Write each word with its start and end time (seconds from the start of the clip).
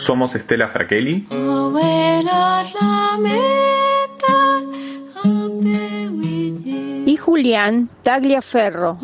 Somos 0.00 0.34
Estela 0.34 0.66
Fraquelli 0.66 1.26
y 7.06 7.16
Julián 7.18 7.90
Tagliaferro. 8.02 8.98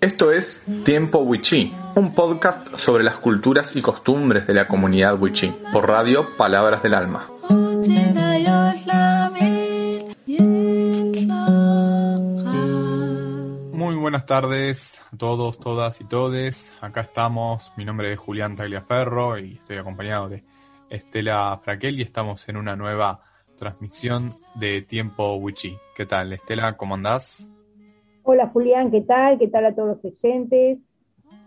Esto 0.00 0.32
es 0.32 0.64
Tiempo 0.84 1.18
Wichí, 1.18 1.74
un 1.94 2.14
podcast 2.14 2.76
sobre 2.76 3.04
las 3.04 3.16
culturas 3.18 3.76
y 3.76 3.82
costumbres 3.82 4.46
de 4.46 4.54
la 4.54 4.66
comunidad 4.66 5.20
Wichí, 5.20 5.52
por 5.70 5.86
radio 5.86 6.26
Palabras 6.38 6.82
del 6.82 6.94
Alma. 6.94 7.26
Tardes 14.30 15.02
a 15.12 15.16
todos, 15.16 15.58
todas 15.58 16.00
y 16.00 16.04
todes. 16.04 16.72
Acá 16.80 17.00
estamos. 17.00 17.72
Mi 17.76 17.84
nombre 17.84 18.12
es 18.12 18.18
Julián 18.20 18.54
Tagliaferro 18.54 19.36
y 19.40 19.54
estoy 19.54 19.78
acompañado 19.78 20.28
de 20.28 20.44
Estela 20.88 21.58
Fraquel 21.60 21.98
y 21.98 22.02
estamos 22.02 22.48
en 22.48 22.56
una 22.56 22.76
nueva 22.76 23.24
transmisión 23.58 24.28
de 24.54 24.82
Tiempo 24.82 25.34
Wichí. 25.34 25.76
¿Qué 25.96 26.06
tal, 26.06 26.32
Estela? 26.32 26.76
¿Cómo 26.76 26.94
andás? 26.94 27.50
Hola, 28.22 28.46
Julián. 28.52 28.92
¿Qué 28.92 29.00
tal? 29.00 29.36
¿Qué 29.36 29.48
tal 29.48 29.66
a 29.66 29.74
todos 29.74 29.96
los 30.00 30.12
oyentes? 30.12 30.78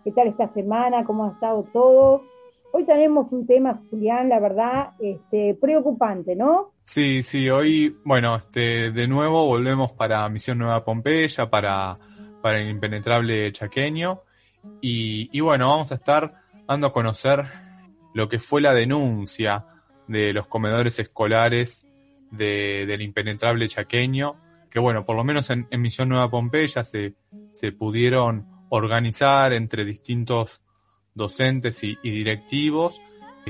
¿Qué 0.04 0.12
tal 0.12 0.28
esta 0.28 0.52
semana? 0.52 1.06
¿Cómo 1.06 1.24
ha 1.24 1.32
estado 1.32 1.66
todo? 1.72 2.22
Hoy 2.70 2.84
tenemos 2.84 3.32
un 3.32 3.46
tema, 3.46 3.80
Julián, 3.88 4.28
la 4.28 4.40
verdad, 4.40 4.90
este, 4.98 5.54
preocupante, 5.54 6.36
¿no? 6.36 6.72
Sí, 6.82 7.22
sí, 7.22 7.48
hoy, 7.48 7.96
bueno, 8.04 8.36
este, 8.36 8.92
de 8.92 9.08
nuevo 9.08 9.46
volvemos 9.46 9.92
para 9.92 10.28
Misión 10.28 10.58
Nueva 10.58 10.84
Pompeya, 10.84 11.48
para, 11.48 11.94
para 12.44 12.60
el 12.60 12.68
impenetrable 12.68 13.50
chaqueño. 13.52 14.20
Y, 14.82 15.30
y 15.32 15.40
bueno, 15.40 15.70
vamos 15.70 15.92
a 15.92 15.94
estar 15.94 16.42
dando 16.68 16.88
a 16.88 16.92
conocer 16.92 17.42
lo 18.12 18.28
que 18.28 18.38
fue 18.38 18.60
la 18.60 18.74
denuncia 18.74 19.64
de 20.08 20.34
los 20.34 20.46
comedores 20.46 20.98
escolares 20.98 21.86
de, 22.30 22.84
del 22.84 23.00
impenetrable 23.00 23.66
chaqueño, 23.66 24.42
que 24.70 24.78
bueno, 24.78 25.06
por 25.06 25.16
lo 25.16 25.24
menos 25.24 25.48
en, 25.48 25.66
Misión 25.78 26.10
Nueva 26.10 26.30
Pompeya 26.30 26.84
se, 26.84 27.14
se 27.54 27.72
pudieron 27.72 28.46
organizar 28.68 29.54
entre 29.54 29.86
distintos 29.86 30.60
docentes 31.14 31.82
y, 31.82 31.96
y 32.02 32.10
directivos, 32.10 33.00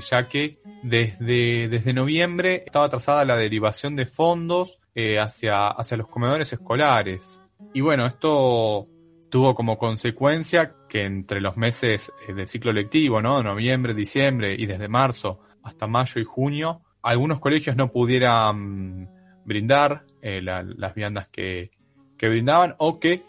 ya 0.08 0.28
que 0.28 0.52
desde, 0.84 1.66
desde 1.66 1.92
noviembre 1.94 2.62
estaba 2.64 2.88
trazada 2.88 3.24
la 3.24 3.36
derivación 3.36 3.96
de 3.96 4.06
fondos 4.06 4.78
eh, 4.94 5.18
hacia, 5.18 5.66
hacia 5.66 5.96
los 5.96 6.06
comedores 6.06 6.52
escolares. 6.52 7.40
Y 7.72 7.80
bueno, 7.80 8.06
esto 8.06 8.88
tuvo 9.30 9.54
como 9.54 9.78
consecuencia 9.78 10.74
que 10.88 11.04
entre 11.04 11.40
los 11.40 11.56
meses 11.56 12.12
eh, 12.28 12.34
del 12.34 12.48
ciclo 12.48 12.72
lectivo, 12.72 13.20
¿no? 13.20 13.42
Noviembre, 13.42 13.94
diciembre 13.94 14.54
y 14.56 14.66
desde 14.66 14.88
marzo 14.88 15.40
hasta 15.62 15.86
mayo 15.86 16.20
y 16.20 16.24
junio, 16.24 16.82
algunos 17.02 17.40
colegios 17.40 17.76
no 17.76 17.90
pudieran 17.90 19.10
brindar 19.44 20.04
eh, 20.22 20.40
la, 20.40 20.62
las 20.62 20.94
viandas 20.94 21.28
que, 21.28 21.70
que, 22.16 22.28
brindaban 22.28 22.74
o 22.78 22.98
que 22.98 23.22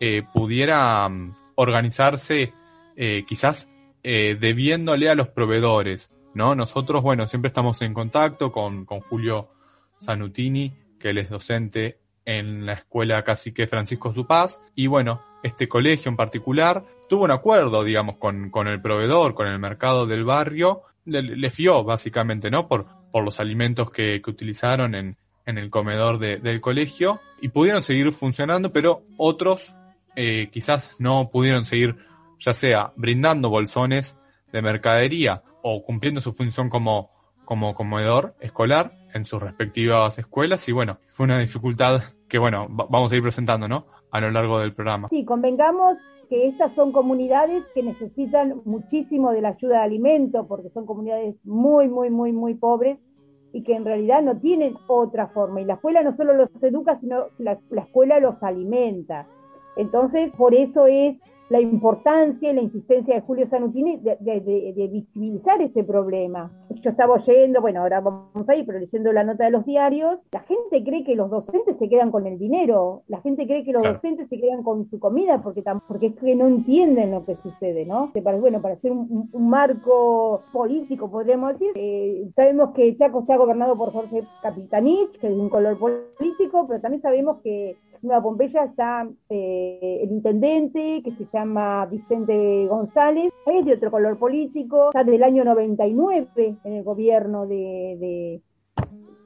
eh, 0.00 0.22
pudieran 0.34 1.34
organizarse 1.54 2.52
eh, 2.96 3.24
quizás 3.26 3.68
debiéndole 4.02 5.10
a 5.10 5.14
los 5.14 5.28
proveedores, 5.28 6.10
¿no? 6.32 6.54
Nosotros, 6.54 7.02
bueno, 7.02 7.28
siempre 7.28 7.48
estamos 7.48 7.82
en 7.82 7.92
contacto 7.92 8.50
con, 8.50 8.86
con 8.86 9.00
Julio 9.00 9.50
Sanutini, 10.00 10.72
que 10.98 11.10
él 11.10 11.18
es 11.18 11.28
docente 11.28 11.98
en 12.30 12.64
la 12.64 12.74
escuela 12.74 13.24
Cacique 13.24 13.66
Francisco 13.66 14.12
Supaz, 14.12 14.60
y 14.76 14.86
bueno, 14.86 15.20
este 15.42 15.68
colegio 15.68 16.10
en 16.10 16.16
particular 16.16 16.84
tuvo 17.08 17.24
un 17.24 17.32
acuerdo, 17.32 17.82
digamos, 17.82 18.18
con, 18.18 18.50
con 18.50 18.68
el 18.68 18.80
proveedor, 18.80 19.34
con 19.34 19.48
el 19.48 19.58
mercado 19.58 20.06
del 20.06 20.24
barrio, 20.24 20.82
le, 21.04 21.22
le 21.22 21.50
fió 21.50 21.82
básicamente, 21.82 22.48
¿no? 22.48 22.68
Por, 22.68 22.86
por 23.10 23.24
los 23.24 23.40
alimentos 23.40 23.90
que, 23.90 24.22
que 24.22 24.30
utilizaron 24.30 24.94
en, 24.94 25.16
en 25.44 25.58
el 25.58 25.70
comedor 25.70 26.18
de, 26.18 26.38
del 26.38 26.60
colegio. 26.60 27.20
Y 27.40 27.48
pudieron 27.48 27.82
seguir 27.82 28.12
funcionando, 28.12 28.72
pero 28.72 29.02
otros 29.16 29.74
eh, 30.14 30.50
quizás 30.52 31.00
no 31.00 31.30
pudieron 31.32 31.64
seguir, 31.64 31.96
ya 32.38 32.54
sea 32.54 32.92
brindando 32.96 33.48
bolsones 33.48 34.16
de 34.52 34.62
mercadería 34.62 35.42
o 35.62 35.82
cumpliendo 35.82 36.20
su 36.20 36.32
función 36.32 36.68
como, 36.68 37.10
como 37.50 37.74
comedor 37.74 38.34
escolar 38.38 38.92
en 39.12 39.24
sus 39.24 39.42
respectivas 39.42 40.20
escuelas 40.20 40.68
y 40.68 40.72
bueno, 40.72 40.98
fue 41.08 41.24
una 41.24 41.36
dificultad 41.36 42.00
que 42.28 42.38
bueno, 42.38 42.68
vamos 42.70 43.10
a 43.10 43.16
ir 43.16 43.22
presentando, 43.22 43.66
¿no? 43.66 43.86
A 44.12 44.20
lo 44.20 44.30
largo 44.30 44.60
del 44.60 44.72
programa. 44.72 45.08
Sí, 45.08 45.24
convengamos 45.24 45.96
que 46.28 46.46
estas 46.46 46.72
son 46.76 46.92
comunidades 46.92 47.64
que 47.74 47.82
necesitan 47.82 48.62
muchísimo 48.64 49.32
de 49.32 49.40
la 49.40 49.48
ayuda 49.48 49.78
de 49.78 49.82
alimentos 49.82 50.46
porque 50.46 50.70
son 50.70 50.86
comunidades 50.86 51.34
muy, 51.42 51.88
muy, 51.88 52.08
muy, 52.08 52.30
muy 52.30 52.54
pobres 52.54 53.00
y 53.52 53.64
que 53.64 53.74
en 53.74 53.84
realidad 53.84 54.22
no 54.22 54.38
tienen 54.38 54.76
otra 54.86 55.26
forma. 55.26 55.60
Y 55.60 55.64
la 55.64 55.74
escuela 55.74 56.04
no 56.04 56.16
solo 56.16 56.34
los 56.34 56.50
educa, 56.62 57.00
sino 57.00 57.30
la, 57.38 57.58
la 57.70 57.82
escuela 57.82 58.20
los 58.20 58.40
alimenta. 58.44 59.26
Entonces, 59.76 60.30
por 60.38 60.54
eso 60.54 60.86
es 60.86 61.16
la 61.50 61.60
importancia 61.60 62.50
y 62.50 62.54
la 62.54 62.62
insistencia 62.62 63.16
de 63.16 63.20
Julio 63.22 63.48
Sanutini 63.50 63.98
de, 63.98 64.16
de, 64.20 64.40
de, 64.40 64.72
de, 64.74 64.88
visibilizar 64.88 65.60
este 65.60 65.82
problema. 65.82 66.50
Yo 66.70 66.90
estaba 66.90 67.14
oyendo, 67.14 67.60
bueno, 67.60 67.80
ahora 67.80 68.00
vamos 68.00 68.48
a 68.48 68.54
ir, 68.54 68.64
pero 68.64 68.78
leyendo 68.78 69.12
la 69.12 69.24
nota 69.24 69.44
de 69.44 69.50
los 69.50 69.66
diarios, 69.66 70.18
la 70.30 70.40
gente 70.40 70.82
cree 70.84 71.02
que 71.04 71.16
los 71.16 71.28
docentes 71.28 71.76
se 71.76 71.88
quedan 71.88 72.12
con 72.12 72.26
el 72.26 72.38
dinero, 72.38 73.02
la 73.08 73.20
gente 73.20 73.46
cree 73.46 73.64
que 73.64 73.72
los 73.72 73.82
claro. 73.82 73.96
docentes 73.96 74.28
se 74.28 74.40
quedan 74.40 74.62
con 74.62 74.88
su 74.88 75.00
comida 75.00 75.42
porque, 75.42 75.64
porque 75.88 76.06
es 76.06 76.14
que 76.16 76.36
no 76.36 76.46
entienden 76.46 77.10
lo 77.10 77.24
que 77.24 77.36
sucede, 77.42 77.84
¿no? 77.84 78.12
Bueno, 78.40 78.62
para 78.62 78.74
hacer 78.74 78.92
un, 78.92 79.28
un 79.32 79.50
marco 79.50 80.42
político, 80.52 81.10
podríamos 81.10 81.54
decir, 81.54 81.72
eh, 81.74 82.30
sabemos 82.36 82.70
que 82.74 82.96
Chaco 82.96 83.20
está 83.20 83.36
gobernado 83.36 83.76
por 83.76 83.92
Jorge 83.92 84.22
Capitanich, 84.40 85.18
que 85.18 85.26
es 85.26 85.34
de 85.34 85.40
un 85.40 85.48
color 85.48 85.76
político, 85.78 86.66
pero 86.68 86.80
también 86.80 87.02
sabemos 87.02 87.38
que 87.42 87.76
Nueva 88.02 88.22
Pompeya 88.22 88.64
está 88.64 89.08
eh, 89.28 90.00
el 90.02 90.10
intendente, 90.10 91.02
que 91.02 91.12
se 91.16 91.26
llama 91.32 91.86
Vicente 91.86 92.66
González, 92.66 93.30
es 93.46 93.64
de 93.64 93.74
otro 93.74 93.90
color 93.90 94.18
político, 94.18 94.88
está 94.88 95.04
del 95.04 95.22
año 95.22 95.44
99 95.44 96.28
en 96.64 96.72
el 96.72 96.82
gobierno 96.82 97.46
de, 97.46 97.96
de, 98.00 98.42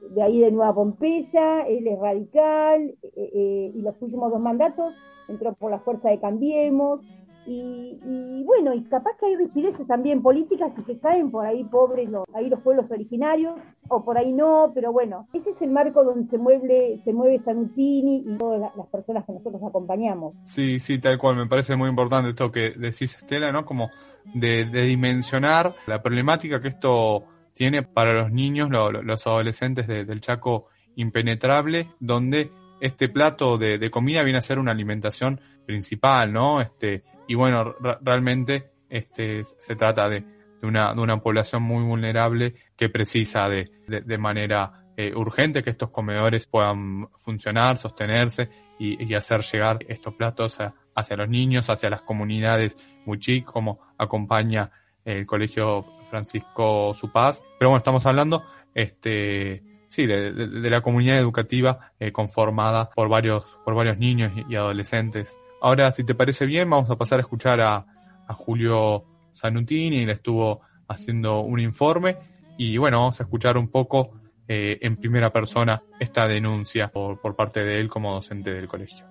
de 0.09 0.21
ahí 0.21 0.39
de 0.39 0.51
Nueva 0.51 0.73
Pompeya, 0.73 1.61
él 1.61 1.87
es 1.87 1.99
radical, 1.99 2.95
eh, 3.01 3.11
eh, 3.15 3.71
y 3.73 3.81
los 3.81 3.95
últimos 4.01 4.31
dos 4.31 4.41
mandatos 4.41 4.93
entró 5.27 5.53
por 5.53 5.71
la 5.71 5.79
fuerza 5.79 6.09
de 6.09 6.19
Cambiemos, 6.19 7.01
y, 7.45 7.99
y, 8.03 8.43
bueno, 8.43 8.73
y 8.73 8.83
capaz 8.85 9.11
que 9.19 9.27
hay 9.27 9.35
rispideces 9.35 9.85
también 9.87 10.21
políticas 10.21 10.71
y 10.77 10.83
que 10.83 10.99
caen 10.99 11.29
por 11.31 11.45
ahí 11.45 11.63
pobres 11.63 12.09
los, 12.09 12.23
ahí 12.33 12.49
los 12.49 12.59
pueblos 12.61 12.89
originarios, 12.89 13.55
o 13.87 14.03
por 14.03 14.17
ahí 14.17 14.33
no, 14.33 14.71
pero 14.73 14.91
bueno, 14.91 15.27
ese 15.33 15.51
es 15.51 15.61
el 15.61 15.69
marco 15.69 16.03
donde 16.03 16.29
se 16.29 16.37
mueve, 16.37 16.99
se 17.03 17.13
mueve 17.13 17.41
Sanutini 17.43 18.23
y 18.25 18.37
todas 18.37 18.59
las, 18.75 18.87
personas 18.87 19.25
que 19.25 19.33
nosotros 19.33 19.61
acompañamos. 19.63 20.33
Sí, 20.43 20.79
sí, 20.79 20.99
tal 20.99 21.17
cual, 21.17 21.35
me 21.35 21.47
parece 21.47 21.75
muy 21.75 21.89
importante 21.89 22.29
esto 22.29 22.51
que 22.51 22.71
decís 22.71 23.15
Estela, 23.15 23.51
¿no? 23.51 23.65
Como 23.65 23.89
de, 24.33 24.65
de 24.65 24.81
dimensionar 24.83 25.75
la 25.85 26.01
problemática 26.01 26.61
que 26.61 26.69
esto 26.69 27.23
tiene 27.53 27.83
para 27.83 28.13
los 28.13 28.31
niños, 28.31 28.69
lo, 28.69 28.91
lo, 28.91 29.03
los 29.03 29.25
adolescentes 29.27 29.87
de, 29.87 30.05
del 30.05 30.21
Chaco 30.21 30.67
impenetrable, 30.95 31.89
donde 31.99 32.51
este 32.79 33.09
plato 33.09 33.57
de, 33.57 33.77
de, 33.77 33.91
comida 33.91 34.23
viene 34.23 34.39
a 34.39 34.41
ser 34.41 34.59
una 34.59 34.71
alimentación 34.71 35.39
principal, 35.65 36.31
¿no? 36.31 36.61
Este, 36.61 37.03
y 37.27 37.35
bueno, 37.35 37.75
realmente 38.01 38.71
este, 38.89 39.43
se 39.43 39.75
trata 39.75 40.09
de, 40.09 40.21
de, 40.61 40.67
una, 40.67 40.93
de 40.93 41.01
una 41.01 41.17
población 41.21 41.63
muy 41.63 41.83
vulnerable 41.83 42.55
que 42.75 42.89
precisa 42.89 43.49
de, 43.49 43.71
de, 43.87 44.17
manera 44.17 44.85
eh, 44.97 45.13
urgente 45.15 45.63
que 45.63 45.69
estos 45.69 45.89
comedores 45.89 46.47
puedan 46.47 47.09
funcionar, 47.17 47.77
sostenerse 47.77 48.49
y, 48.79 49.03
y 49.03 49.15
hacer 49.15 49.41
llegar 49.41 49.79
estos 49.87 50.13
platos 50.13 50.57
hacia 50.95 51.17
los 51.17 51.29
niños, 51.29 51.69
hacia 51.69 51.89
las 51.89 52.01
comunidades 52.01 52.77
muy 53.05 53.19
como 53.43 53.79
acompaña 53.97 54.71
el 55.05 55.25
Colegio 55.25 55.85
Francisco 56.09 56.93
Supaz. 56.93 57.43
Pero 57.59 57.69
bueno, 57.69 57.77
estamos 57.77 58.05
hablando 58.05 58.43
este, 58.73 59.63
sí, 59.87 60.05
de, 60.05 60.33
de, 60.33 60.69
la 60.69 60.81
comunidad 60.81 61.17
educativa 61.17 61.93
eh, 61.99 62.11
conformada 62.11 62.89
por 62.89 63.07
varios, 63.07 63.45
por 63.63 63.75
varios 63.75 63.99
niños 63.99 64.33
y, 64.49 64.55
adolescentes. 64.55 65.39
Ahora, 65.65 65.91
si 65.91 66.03
te 66.03 66.13
parece 66.13 66.45
bien, 66.45 66.69
vamos 66.69 66.91
a 66.91 66.95
pasar 66.95 67.17
a 67.17 67.21
escuchar 67.21 67.59
a, 67.59 67.87
a 68.27 68.33
Julio 68.35 69.03
Sanutini, 69.33 70.03
él 70.03 70.11
estuvo 70.11 70.61
haciendo 70.87 71.39
un 71.39 71.59
informe 71.59 72.17
y 72.55 72.77
bueno, 72.77 72.99
vamos 72.99 73.19
a 73.19 73.23
escuchar 73.23 73.57
un 73.57 73.69
poco 73.69 74.11
eh, 74.47 74.77
en 74.81 74.95
primera 74.97 75.33
persona 75.33 75.81
esta 75.99 76.27
denuncia 76.27 76.89
por, 76.89 77.19
por 77.19 77.35
parte 77.35 77.61
de 77.61 77.79
él 77.79 77.89
como 77.89 78.13
docente 78.13 78.53
del 78.53 78.67
colegio. 78.67 79.07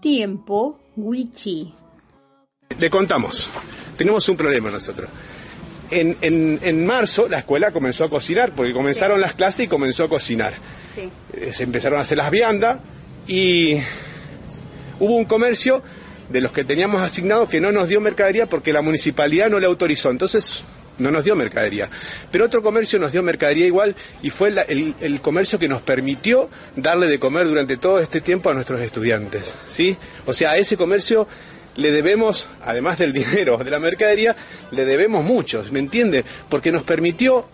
Tiempo, 0.00 0.80
Wichi. 0.96 1.74
Le 2.78 2.88
contamos, 2.88 3.50
tenemos 3.98 4.26
un 4.26 4.38
problema 4.38 4.70
nosotros 4.70 5.10
en, 5.90 6.16
en, 6.22 6.60
en, 6.62 6.86
marzo 6.86 7.28
la 7.28 7.40
escuela 7.40 7.72
comenzó 7.72 8.04
a 8.04 8.08
cocinar, 8.08 8.52
porque 8.52 8.72
comenzaron 8.72 9.18
sí. 9.18 9.20
las 9.20 9.34
clases 9.34 9.66
y 9.66 9.68
comenzó 9.68 10.04
a 10.04 10.08
cocinar. 10.08 10.54
Sí. 10.94 11.52
Se 11.52 11.62
empezaron 11.62 11.98
a 11.98 12.02
hacer 12.02 12.16
las 12.16 12.30
viandas 12.30 12.78
y 13.28 13.82
Hubo 14.98 15.14
un 15.16 15.24
comercio 15.24 15.82
de 16.28 16.40
los 16.40 16.52
que 16.52 16.64
teníamos 16.64 17.02
asignados 17.02 17.48
que 17.48 17.60
no 17.60 17.72
nos 17.72 17.88
dio 17.88 18.00
mercadería 18.00 18.46
porque 18.46 18.72
la 18.72 18.82
municipalidad 18.82 19.48
no 19.50 19.60
le 19.60 19.66
autorizó. 19.66 20.10
Entonces 20.10 20.64
no 20.98 21.10
nos 21.10 21.24
dio 21.24 21.36
mercadería. 21.36 21.88
Pero 22.30 22.46
otro 22.46 22.62
comercio 22.62 22.98
nos 22.98 23.12
dio 23.12 23.22
mercadería 23.22 23.66
igual 23.66 23.94
y 24.22 24.30
fue 24.30 24.54
el, 24.68 25.20
comercio 25.20 25.58
que 25.58 25.68
nos 25.68 25.82
permitió 25.82 26.48
darle 26.74 27.08
de 27.08 27.18
comer 27.18 27.46
durante 27.46 27.76
todo 27.76 28.00
este 28.00 28.20
tiempo 28.20 28.50
a 28.50 28.54
nuestros 28.54 28.80
estudiantes. 28.80 29.52
¿sí? 29.68 29.96
O 30.24 30.32
sea, 30.32 30.52
a 30.52 30.56
ese 30.56 30.76
comercio 30.76 31.28
le 31.76 31.92
debemos, 31.92 32.48
además 32.62 32.98
del 32.98 33.12
dinero, 33.12 33.58
de 33.58 33.70
la 33.70 33.78
mercadería, 33.78 34.36
le 34.70 34.84
debemos 34.84 35.24
muchos, 35.24 35.72
¿me 35.72 35.78
entiende? 35.78 36.24
Porque 36.48 36.72
nos 36.72 36.84
permitió 36.84 37.46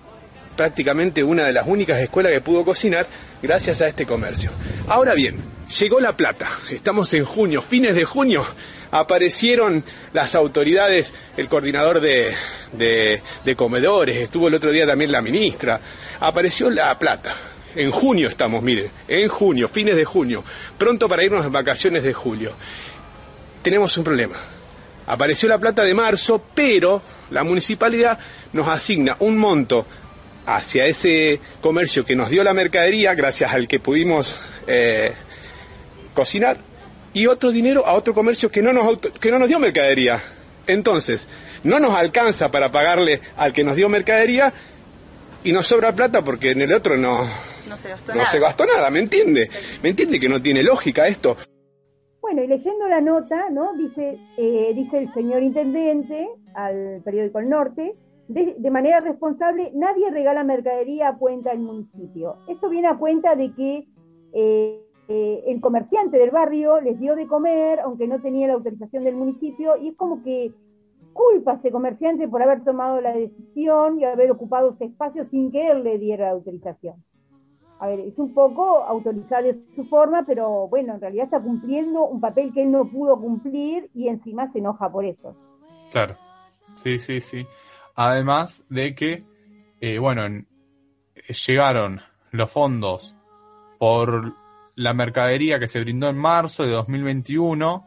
prácticamente 0.57 1.25
una 1.25 1.45
de 1.45 1.53
las 1.53 1.67
únicas 1.67 1.99
escuelas 2.01 2.33
que 2.33 2.41
pudo 2.41 2.65
cocinar 2.65 3.07
gracias 3.43 3.81
a 3.81 3.89
este 3.89 4.07
comercio. 4.07 4.51
Ahora 4.87 5.15
bien, 5.15 5.37
llegó 5.79 6.01
la 6.01 6.17
plata, 6.17 6.49
estamos 6.71 7.13
en 7.15 7.25
junio, 7.25 7.63
fines 7.63 7.95
de 7.95 8.05
junio, 8.05 8.45
aparecieron 8.91 9.85
las 10.13 10.35
autoridades, 10.35 11.15
el 11.37 11.49
coordinador 11.49 12.01
de, 12.01 13.23
comedores, 13.57 14.17
estuvo 14.17 14.49
el 14.49 14.55
otro 14.55 14.71
día 14.71 14.87
también 14.87 15.13
la 15.13 15.23
ministra, 15.23 15.81
apareció 16.21 16.71
la 16.71 16.97
plata. 16.99 17.35
En 17.75 17.91
junio 17.91 18.29
estamos, 18.29 18.63
mire, 18.63 18.91
en 19.09 19.29
junio, 19.29 19.67
fines 19.67 19.97
de 19.97 20.05
junio, 20.05 20.45
pronto 20.77 21.09
para 21.09 21.25
irnos 21.25 21.45
en 21.47 21.53
vacaciones 21.53 22.03
de 22.03 22.13
julio. 22.13 22.53
Tenemos 23.63 23.97
un 23.97 24.05
problema. 24.05 24.37
Apareció 25.07 25.49
la 25.49 25.59
plata 25.59 25.83
de 25.83 25.95
marzo, 25.95 26.43
pero 26.55 27.01
la 27.31 27.45
municipalidad 27.45 28.19
nos 28.53 28.69
asigna 28.69 29.17
un 29.21 29.39
monto 29.39 29.87
hacia 30.45 30.85
ese 30.85 31.41
comercio 31.63 32.05
que 32.05 32.15
nos 32.15 32.29
dio 32.29 32.45
la 32.45 32.53
mercadería, 32.53 33.15
gracias 33.15 33.55
al 33.55 33.67
que 33.67 33.81
pudimos 33.81 34.39
eh, 34.67 35.15
cocinar, 36.15 36.59
y 37.15 37.27
otro 37.27 37.51
dinero 37.51 37.87
a 37.87 37.95
otro 37.95 38.15
comercio 38.15 38.51
que 38.51 38.63
no, 38.63 38.73
nos 38.73 38.99
que 38.99 39.31
no 39.31 39.39
nos 39.39 39.49
dio 39.49 39.59
mercadería. 39.59 40.21
Entonces, 40.67 41.29
no 41.65 41.81
nos 41.81 41.95
alcanza 41.95 42.51
para 42.51 42.71
pagarle 42.71 43.21
al 43.37 43.53
que 43.53 43.65
nos 43.65 43.77
dio 43.77 43.89
mercadería 43.89 44.53
y 45.45 45.53
nos 45.53 45.67
sobra 45.67 45.93
plata 45.93 46.23
porque 46.23 46.53
en 46.53 46.63
el 46.63 46.73
otro 46.73 46.97
no, 46.97 47.27
no, 47.69 47.77
se, 47.77 47.89
gastó 47.89 48.15
nada. 48.15 48.31
se 48.31 48.39
gastó 48.39 48.67
nada, 48.67 48.91
¿me 48.91 49.01
entiende? 49.01 49.51
¿Me 49.83 49.91
entiende 49.91 50.21
que 50.21 50.29
no 50.29 50.41
tiene 50.41 50.63
lógica 50.63 51.09
esto? 51.09 51.37
Bueno, 52.21 52.45
y 52.45 52.47
leyendo 52.47 52.87
la 52.87 53.01
nota, 53.01 53.51
¿no? 53.51 53.75
Dice, 53.77 54.19
eh, 54.39 54.73
dice 54.75 54.99
el 54.99 55.13
señor 55.13 55.43
intendente 55.43 56.29
al 56.55 57.03
periódico 57.05 57.41
El 57.41 57.49
Norte, 57.49 57.95
de, 58.29 58.71
manera 58.71 59.01
responsable, 59.01 59.73
nadie 59.75 60.11
regala 60.11 60.45
mercadería 60.45 61.09
a 61.09 61.19
cuenta 61.19 61.51
del 61.51 61.59
municipio. 61.59 62.37
Esto 62.49 62.71
viene 62.71 62.89
a 62.89 62.97
cuenta 62.97 63.35
de 63.35 63.53
que 63.53 63.87
eh, 64.33 64.81
eh, 65.09 65.45
el 65.47 65.61
comerciante 65.61 66.19
del 66.19 66.31
barrio 66.31 66.81
les 66.81 66.99
dio 66.99 67.15
de 67.17 67.27
comer, 67.27 67.81
aunque 67.81 68.07
no 68.07 68.21
tenía 68.21 68.49
la 68.49 68.55
autorización 68.55 69.05
del 69.05 69.17
municipio, 69.17 69.77
y 69.77 69.89
es 69.89 69.97
como 69.97 70.23
que 70.23 70.53
culpa 71.13 71.53
a 71.53 71.55
ese 71.57 71.71
comerciante 71.71 72.29
por 72.29 72.43
haber 72.43 72.65
tomado 72.65 73.01
la 73.01 73.13
decisión 73.13 73.99
y 73.99 74.05
haber 74.05 74.31
ocupado 74.31 74.71
ese 74.71 74.87
espacio 74.87 75.27
sin 75.31 75.51
que 75.51 75.71
él 75.71 75.85
le 75.85 75.99
diera 75.99 76.27
la 76.27 76.33
autorización. 76.33 77.03
A 77.79 77.89
ver, 77.89 78.01
es 78.01 78.17
un 78.17 78.33
poco 78.33 78.79
autorizar 78.85 79.43
de 79.43 79.55
su 79.75 79.85
forma, 79.87 80.25
pero 80.25 80.69
bueno, 80.69 80.95
en 80.95 81.01
realidad 81.01 81.25
está 81.25 81.41
cumpliendo 81.41 82.05
un 82.07 82.21
papel 82.21 82.53
que 82.55 82.63
él 82.63 82.71
no 82.71 82.89
pudo 82.89 83.21
cumplir 83.21 83.91
y 83.93 84.07
encima 84.07 84.51
se 84.53 84.61
enoja 84.61 84.91
por 84.91 85.05
eso. 85.05 85.35
Claro, 85.91 86.15
sí, 86.75 86.99
sí, 86.99 87.21
sí. 87.21 87.45
Además 87.97 88.65
de 88.71 88.95
que, 88.95 89.25
eh, 89.81 89.99
bueno, 89.99 90.23
llegaron 91.47 92.01
los 92.31 92.53
fondos 92.53 93.17
por 93.79 94.42
la 94.75 94.95
mercadería 94.95 95.59
que 95.59 95.69
se 95.69 95.81
brindó 95.81 96.09
en 96.09 96.19
marzo 96.19 96.65
de 96.65 96.71
2021 96.71 97.87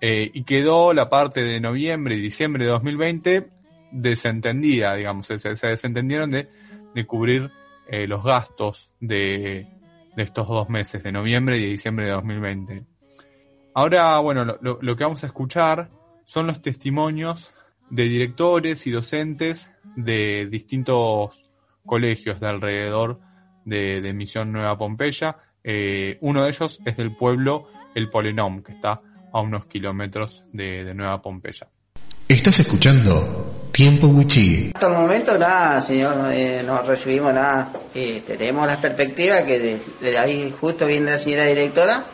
eh, 0.00 0.30
y 0.32 0.44
quedó 0.44 0.92
la 0.92 1.10
parte 1.10 1.42
de 1.42 1.60
noviembre 1.60 2.16
y 2.16 2.20
diciembre 2.20 2.64
de 2.64 2.70
2020 2.70 3.50
desentendida, 3.90 4.94
digamos, 4.94 5.26
se, 5.26 5.36
desentendieron 5.36 6.30
de, 6.30 6.48
cubrir 7.06 7.50
eh, 7.88 8.06
los 8.06 8.24
gastos 8.24 8.88
de, 9.00 9.66
estos 10.16 10.48
dos 10.48 10.68
meses, 10.68 11.02
de 11.02 11.12
noviembre 11.12 11.58
y 11.58 11.62
de 11.62 11.68
diciembre 11.68 12.06
de 12.06 12.12
2020. 12.12 12.84
Ahora, 13.74 14.18
bueno, 14.18 14.44
lo, 14.44 14.78
lo 14.80 14.96
que 14.96 15.04
vamos 15.04 15.22
a 15.22 15.28
escuchar 15.28 15.90
son 16.24 16.46
los 16.46 16.60
testimonios 16.60 17.52
de 17.90 18.04
directores 18.04 18.86
y 18.86 18.90
docentes 18.90 19.70
de 19.96 20.46
distintos 20.46 21.48
colegios 21.86 22.38
de 22.40 22.46
alrededor 22.46 23.20
de, 23.64 24.12
Misión 24.14 24.52
Nueva 24.52 24.78
Pompeya. 24.78 25.36
Eh, 25.64 26.18
uno 26.20 26.44
de 26.44 26.50
ellos 26.50 26.80
es 26.84 26.96
del 26.96 27.14
pueblo 27.14 27.68
El 27.94 28.10
Polenom, 28.10 28.62
que 28.62 28.72
está 28.72 28.98
a 29.32 29.40
unos 29.40 29.66
kilómetros 29.66 30.44
de, 30.52 30.94
Nueva 30.94 31.20
Pompeya. 31.20 31.68
Estás 32.26 32.60
escuchando 32.60 33.68
Tiempo 33.72 34.08
Wichi. 34.08 34.72
Hasta 34.74 34.86
el 34.86 34.92
momento 34.92 35.38
nada, 35.38 35.80
señor, 35.80 36.30
eh, 36.32 36.62
no 36.64 36.82
recibimos 36.82 37.32
nada. 37.32 37.72
Eh, 37.94 38.22
tenemos 38.26 38.66
la 38.66 38.80
perspectiva 38.80 39.44
que 39.44 39.80
de, 40.00 40.18
ahí 40.18 40.54
justo 40.60 40.86
viene 40.86 41.12
la 41.12 41.18
señora 41.18 41.44
directora, 41.44 42.04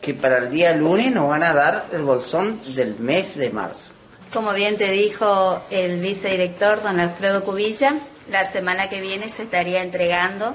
que 0.00 0.14
para 0.14 0.38
el 0.38 0.50
día 0.50 0.74
lunes 0.76 1.12
nos 1.12 1.28
van 1.28 1.42
a 1.42 1.52
dar 1.52 1.86
el 1.92 2.02
bolsón 2.02 2.60
del 2.74 2.98
mes 2.98 3.34
de 3.36 3.50
marzo. 3.50 3.90
Como 4.32 4.52
bien 4.52 4.76
te 4.76 4.90
dijo 4.90 5.62
el 5.70 6.00
vicedirector 6.00 6.82
don 6.82 7.00
Alfredo 7.00 7.42
Cubilla, 7.44 7.96
la 8.30 8.50
semana 8.50 8.88
que 8.88 9.00
viene 9.00 9.28
se 9.28 9.44
estaría 9.44 9.82
entregando 9.82 10.54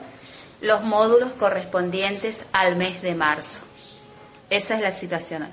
los 0.61 0.83
módulos 0.83 1.31
correspondientes 1.33 2.39
al 2.51 2.75
mes 2.75 3.01
de 3.01 3.15
marzo. 3.15 3.59
Esa 4.49 4.75
es 4.75 4.81
la 4.81 4.91
situación. 4.91 5.47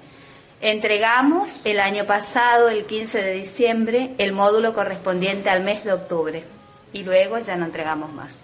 Entregamos 0.60 1.56
el 1.64 1.80
año 1.80 2.04
pasado, 2.04 2.68
el 2.68 2.84
15 2.84 3.22
de 3.22 3.32
diciembre, 3.32 4.14
el 4.18 4.32
módulo 4.32 4.74
correspondiente 4.74 5.50
al 5.50 5.62
mes 5.62 5.84
de 5.84 5.92
octubre 5.92 6.44
y 6.92 7.02
luego 7.02 7.38
ya 7.38 7.56
no 7.56 7.64
entregamos 7.64 8.12
más. 8.12 8.38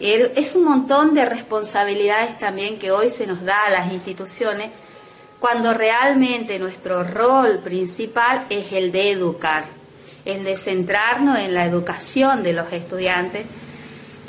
Es 0.00 0.54
un 0.54 0.64
montón 0.64 1.12
de 1.12 1.26
responsabilidades 1.26 2.38
también 2.38 2.78
que 2.78 2.90
hoy 2.90 3.10
se 3.10 3.26
nos 3.26 3.44
da 3.44 3.66
a 3.66 3.70
las 3.70 3.92
instituciones 3.92 4.70
cuando 5.40 5.74
realmente 5.74 6.58
nuestro 6.58 7.02
rol 7.02 7.58
principal 7.58 8.46
es 8.48 8.72
el 8.72 8.92
de 8.92 9.10
educar, 9.10 9.64
el 10.24 10.44
de 10.44 10.56
centrarnos 10.56 11.38
en 11.38 11.52
la 11.52 11.66
educación 11.66 12.42
de 12.42 12.52
los 12.52 12.72
estudiantes, 12.72 13.46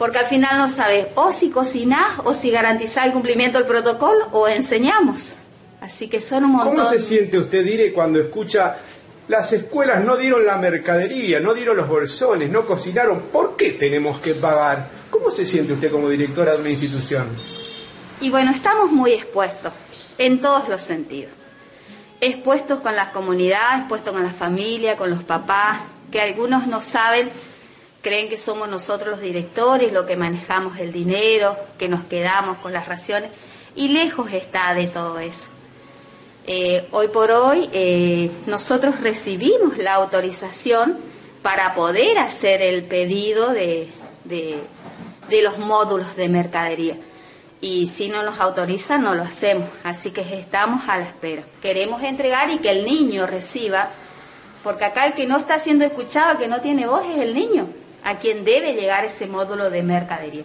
porque 0.02 0.18
al 0.18 0.26
final 0.26 0.58
no 0.58 0.68
sabes 0.68 1.10
o 1.14 1.32
si 1.32 1.52
cocinás 1.52 2.22
o 2.24 2.34
si 2.34 2.50
garantizás 2.50 3.06
el 3.06 3.12
cumplimiento 3.12 3.60
del 3.60 3.68
protocolo 3.68 4.30
o 4.32 4.48
enseñamos. 4.48 5.36
Así 5.80 6.08
que 6.08 6.20
son 6.20 6.46
un 6.46 6.54
montón. 6.54 6.76
¿Cómo 6.76 6.90
se 6.90 7.00
siente 7.00 7.38
usted, 7.38 7.64
Dire, 7.64 7.94
cuando 7.94 8.20
escucha 8.20 8.78
las 9.28 9.54
escuelas 9.54 10.04
no 10.04 10.18
dieron 10.18 10.44
la 10.44 10.58
mercadería, 10.58 11.40
no 11.40 11.54
dieron 11.54 11.78
los 11.78 11.88
bolsones, 11.88 12.50
no 12.50 12.66
cocinaron? 12.66 13.20
¿Por 13.32 13.56
qué 13.56 13.74
tenemos 13.74 14.20
que 14.22 14.34
pagar? 14.34 14.90
¿Cómo 15.12 15.30
se 15.30 15.46
siente 15.46 15.74
usted 15.74 15.92
como 15.92 16.10
directora 16.10 16.54
de 16.54 16.62
una 16.62 16.72
institución? 16.72 17.28
Y 18.22 18.32
bueno, 18.32 18.50
estamos 18.50 18.92
muy 18.92 19.12
expuestos 19.12 19.72
en 20.18 20.42
todos 20.42 20.68
los 20.68 20.82
sentidos. 20.82 21.32
Expuestos 22.22 22.80
con 22.80 22.96
las 22.96 23.10
comunidades, 23.10 23.82
expuestos 23.82 24.14
con 24.14 24.24
la 24.24 24.32
familia, 24.32 24.98
con 24.98 25.12
los 25.12 25.22
papás, 25.22 25.82
que 26.12 26.20
algunos 26.20 26.66
no 26.66 26.82
saben, 26.82 27.30
creen 28.02 28.30
que 28.30 28.38
somos 28.38 28.68
nosotros 28.70 29.10
los 29.10 29.22
directores, 29.22 29.94
los 29.94 30.06
que 30.06 30.16
manejamos 30.16 30.80
el 30.80 30.92
dinero, 30.92 31.58
que 31.78 31.88
nos 31.88 32.04
quedamos 32.06 32.58
con 32.60 32.74
las 32.74 32.88
raciones, 32.88 33.32
y 33.76 33.90
lejos 33.90 34.32
está 34.34 34.74
de 34.74 34.88
todo 34.88 35.20
eso. 35.20 35.46
Eh, 36.48 36.88
hoy 36.92 37.08
por 37.10 37.32
hoy 37.32 37.70
eh, 37.72 38.32
nosotros 38.48 39.00
recibimos 39.00 39.78
la 39.78 39.94
autorización 39.94 40.98
para 41.44 41.76
poder 41.76 42.18
hacer 42.18 42.62
el 42.62 42.84
pedido 42.84 43.54
de, 43.54 43.90
de 44.26 45.42
los 45.42 45.60
módulos 45.60 46.16
de 46.16 46.30
mercadería 46.30 46.98
y 47.62 47.86
si 47.86 48.10
no 48.10 48.24
nos 48.24 48.40
autoriza 48.40 48.98
no 48.98 49.14
lo 49.14 49.22
hacemos, 49.22 49.70
así 49.84 50.10
que 50.10 50.22
estamos 50.22 50.90
a 50.90 50.98
la 50.98 51.06
espera. 51.06 51.44
Queremos 51.62 52.02
entregar 52.02 52.50
y 52.50 52.58
que 52.58 52.72
el 52.72 52.84
niño 52.84 53.28
reciba, 53.28 53.90
porque 54.64 54.86
acá 54.86 55.06
el 55.06 55.14
que 55.14 55.28
no 55.28 55.38
está 55.38 55.60
siendo 55.60 55.86
escuchado, 55.86 56.40
que 56.40 56.48
no 56.48 56.60
tiene 56.60 56.88
voz 56.88 57.06
es 57.06 57.20
el 57.20 57.36
niño, 57.36 57.68
a 58.04 58.20
quien 58.20 58.46
debe 58.46 58.74
llegar 58.74 59.06
ese 59.06 59.28
módulo 59.28 59.70
de 59.70 59.84
mercadería. 59.84 60.44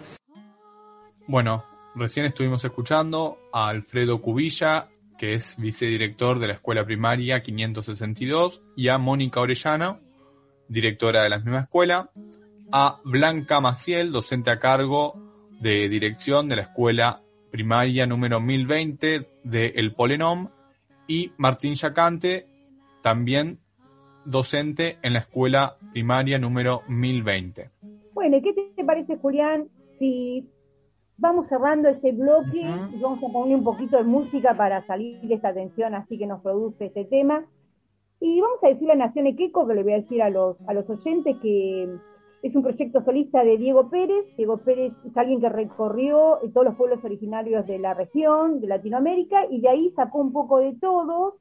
Bueno, 1.27 1.63
recién 1.95 2.25
estuvimos 2.25 2.63
escuchando 2.63 3.37
a 3.51 3.67
Alfredo 3.67 4.21
Cubilla, 4.21 4.89
que 5.17 5.33
es 5.33 5.55
vicedirector 5.57 6.39
de 6.39 6.47
la 6.47 6.53
Escuela 6.53 6.85
Primaria 6.85 7.41
562, 7.41 8.63
y 8.75 8.87
a 8.89 8.97
Mónica 8.97 9.41
Orellana, 9.41 9.99
directora 10.67 11.23
de 11.23 11.29
la 11.29 11.37
misma 11.37 11.61
escuela, 11.61 12.11
a 12.71 12.99
Blanca 13.03 13.59
Maciel, 13.61 14.11
docente 14.11 14.51
a 14.51 14.59
cargo 14.59 15.15
de 15.59 15.89
dirección 15.89 16.47
de 16.49 16.57
la 16.57 16.61
escuela 16.63 17.23
primaria 17.51 18.05
número 18.05 18.39
1020 18.39 19.29
de 19.43 19.67
El 19.75 19.93
Polenom 19.93 20.49
y 21.07 21.31
Martín 21.37 21.75
Yacante, 21.75 22.47
también 23.01 23.59
docente 24.27 24.97
en 25.01 25.13
la 25.13 25.19
escuela 25.19 25.77
primaria 25.93 26.37
número 26.37 26.81
1020. 26.89 27.69
Bueno, 28.13 28.37
¿qué 28.43 28.53
te 28.75 28.83
parece, 28.83 29.15
Julián, 29.15 29.69
si 29.97 30.45
vamos 31.17 31.47
cerrando 31.47 31.87
este 31.87 32.11
bloque 32.11 32.59
y 32.93 32.99
vamos 32.99 33.23
a 33.23 33.31
poner 33.31 33.55
un 33.55 33.63
poquito 33.63 33.97
de 33.97 34.03
música 34.03 34.55
para 34.55 34.85
salir 34.85 35.21
de 35.21 35.33
esta 35.33 35.53
tensión 35.53 35.95
así 35.95 36.17
que 36.17 36.27
nos 36.27 36.41
produce 36.41 36.87
este 36.87 37.05
tema. 37.05 37.45
Y 38.19 38.41
vamos 38.41 38.59
a 38.63 38.67
decir 38.67 38.87
la 38.87 38.95
Nación 38.95 39.27
Equeco, 39.27 39.65
que 39.65 39.75
le 39.75 39.83
voy 39.83 39.93
a 39.93 40.01
decir 40.01 40.21
a 40.21 40.29
los, 40.29 40.57
a 40.67 40.73
los 40.73 40.89
oyentes 40.89 41.37
que 41.41 41.87
es 42.41 42.55
un 42.55 42.63
proyecto 42.63 43.03
solista 43.05 43.45
de 43.45 43.57
Diego 43.57 43.89
Pérez. 43.89 44.25
Diego 44.35 44.57
Pérez 44.57 44.91
es 45.05 45.15
alguien 45.15 45.39
que 45.39 45.49
recorrió 45.49 46.39
todos 46.53 46.65
los 46.65 46.75
pueblos 46.75 47.03
originarios 47.03 47.65
de 47.65 47.79
la 47.79 47.93
región, 47.93 48.59
de 48.59 48.67
Latinoamérica, 48.67 49.45
y 49.49 49.61
de 49.61 49.69
ahí 49.69 49.93
sacó 49.95 50.19
un 50.19 50.33
poco 50.33 50.59
de 50.59 50.73
todos 50.73 51.35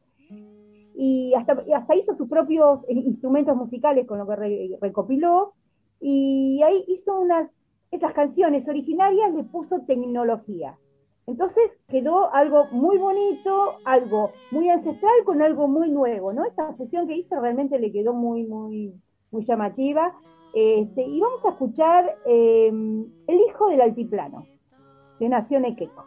y 0.97 1.35
hasta, 1.35 1.63
hasta 1.75 1.95
hizo 1.95 2.17
sus 2.17 2.29
propios 2.29 2.81
instrumentos 2.89 3.55
musicales 3.55 4.07
con 4.07 4.19
lo 4.19 4.27
que 4.27 4.79
recopiló 4.81 5.53
y 6.01 6.63
ahí 6.63 6.85
hizo 6.89 7.19
unas, 7.21 7.51
esas 7.91 8.13
canciones 8.15 8.67
originarias 8.69 9.35
le 9.35 9.45
puso 9.45 9.81
tecnología. 9.83 10.79
Entonces 11.27 11.73
quedó 11.89 12.33
algo 12.33 12.67
muy 12.71 12.99
bonito, 12.99 13.79
algo 13.85 14.31
muy 14.53 14.71
ancestral 14.71 15.25
con 15.25 15.43
algo 15.43 15.67
muy 15.67 15.91
nuevo, 15.91 16.33
¿no? 16.33 16.45
Esa 16.45 16.73
fusión 16.75 17.09
que 17.09 17.17
hizo 17.17 17.41
realmente 17.41 17.79
le 17.79 17.91
quedó 17.91 18.15
muy, 18.15 18.47
muy, 18.47 18.95
muy 19.33 19.45
llamativa. 19.45 20.15
Este, 20.55 21.03
y 21.03 21.21
vamos 21.21 21.45
a 21.45 21.51
escuchar 21.51 22.17
eh, 22.25 22.69
El 22.69 23.41
hijo 23.49 23.69
del 23.69 23.81
altiplano, 23.81 24.47
de 25.19 25.29
Nación 25.29 25.65
Equeco. 25.65 26.05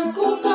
Cancún. 0.00 0.49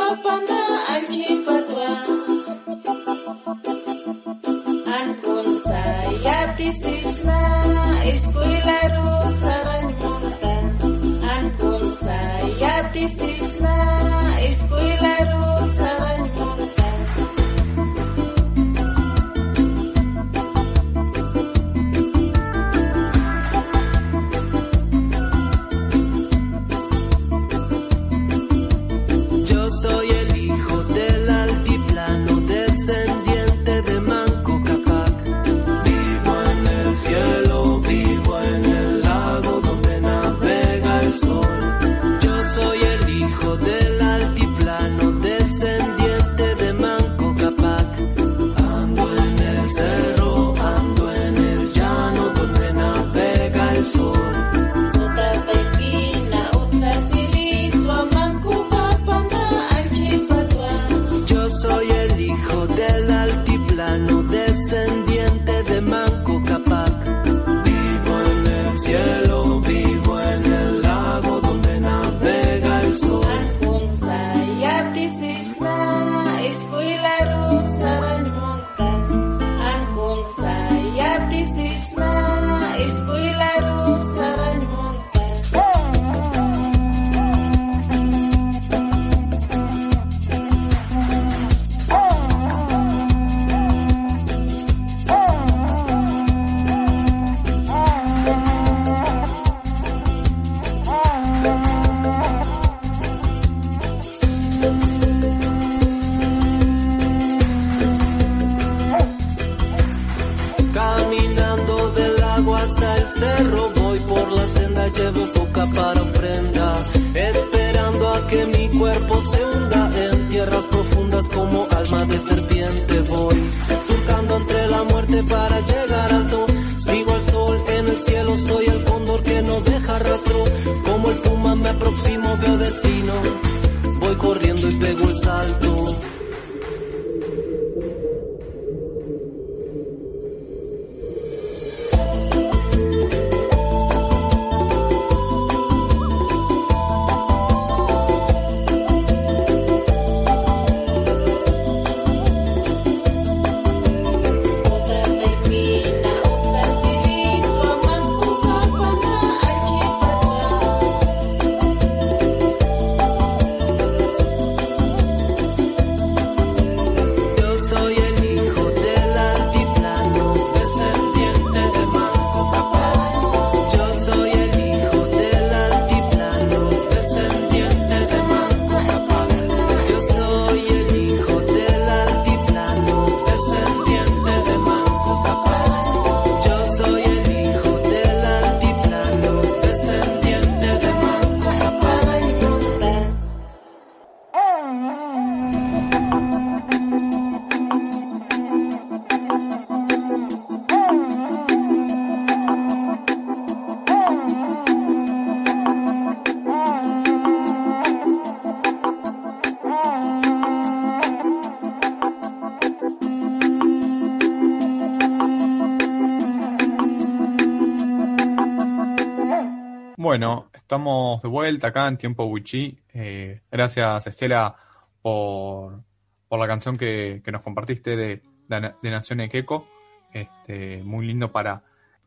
Bueno, 220.18 220.50
estamos 220.54 221.22
de 221.22 221.28
vuelta 221.28 221.68
acá 221.68 221.90
en 221.90 221.98
Tiempo 221.98 222.24
Wichi. 222.24 222.80
Eh, 222.94 223.42
gracias, 223.52 224.08
Estela, 224.08 224.56
por, 225.02 225.84
por 226.30 226.40
la 226.40 226.48
canción 226.48 226.78
que, 226.78 227.22
nos 227.30 227.44
compartiste 227.44 227.98
de, 227.98 228.24
de 228.48 228.92
Nación 228.92 229.20
Equeco. 229.20 229.68
Este, 230.14 230.82
muy 230.84 231.06
lindo 231.06 231.34
para 231.34 231.66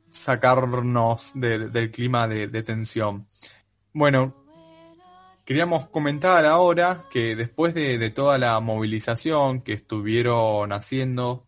sacarnos 0.09 1.33
del 1.35 1.91
clima 1.91 2.27
de, 2.27 2.63
tensión. 2.63 3.29
Bueno, 3.93 4.35
queríamos 5.45 5.89
comentar 5.89 6.47
ahora 6.47 7.01
que 7.11 7.37
después 7.37 7.75
de, 7.75 8.09
toda 8.09 8.39
la 8.39 8.59
movilización 8.61 9.61
que 9.61 9.75
estuvieron 9.75 10.73
haciendo 10.73 11.47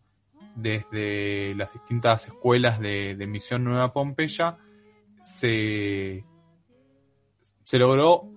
desde 0.55 1.55
las 1.55 1.73
distintas 1.73 2.27
escuelas 2.27 2.79
de, 2.79 3.15
Misión 3.27 3.63
Nueva 3.63 3.91
Pompeya, 3.91 4.59
se, 5.23 6.23
se 7.71 7.79
logró 7.79 8.29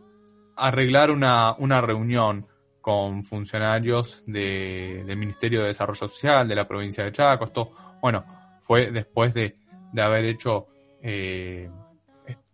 arreglar 0.55 1.11
una, 1.11 1.57
una 1.59 1.81
reunión 1.81 2.47
con 2.81 3.25
funcionarios 3.25 4.23
del 4.29 5.17
Ministerio 5.17 5.62
de 5.62 5.67
Desarrollo 5.67 6.07
Social 6.07 6.47
de 6.47 6.55
la 6.55 6.69
provincia 6.69 7.03
de 7.03 7.11
Chaco. 7.11 7.47
Esto, 7.47 7.73
bueno, 8.00 8.25
fue 8.61 8.93
después 8.93 9.35
de, 9.35 9.57
haber 10.00 10.26
hecho 10.26 10.69
eh, 11.03 11.69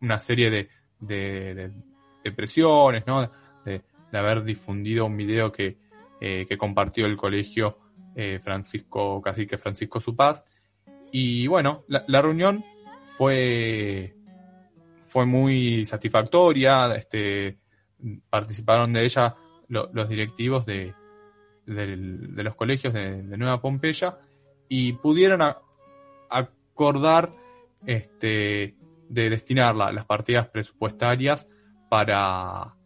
una 0.01 0.19
serie 0.21 0.49
de, 0.49 0.71
de, 1.01 2.33
presiones, 2.33 3.07
¿no? 3.07 3.31
De, 3.67 3.83
haber 4.15 4.43
difundido 4.43 5.05
un 5.05 5.19
video 5.19 5.53
que, 5.53 5.77
eh, 6.19 6.47
que 6.49 6.57
compartió 6.57 7.05
el 7.05 7.19
colegio 7.19 7.79
eh, 8.15 8.41
Francisco 8.43 9.21
Cacique 9.21 9.59
Francisco 9.59 10.01
Supaz. 10.01 10.45
Y 11.13 11.47
bueno, 11.47 11.85
la 11.89 12.23
reunión 12.23 12.65
fue, 13.19 14.15
fue 15.11 15.27
muy 15.27 15.85
satisfactoria. 15.85 16.95
Este, 16.95 17.59
participaron 18.31 18.93
de 18.93 19.05
ella 19.05 19.37
los 19.69 20.09
directivos 20.09 20.65
de, 20.67 20.95
los 21.67 22.57
colegios 22.57 22.95
de, 22.95 23.23
Nueva 23.37 23.61
Pompeya 23.61 24.19
y 24.69 24.95
pudieron 24.95 25.43
acordar 26.31 27.33
este, 27.87 28.77
de 29.09 29.31
destinar 29.31 29.77
las 29.77 30.05
partidas 30.07 30.49
presupuestarias 30.49 31.49
para, 31.89 32.77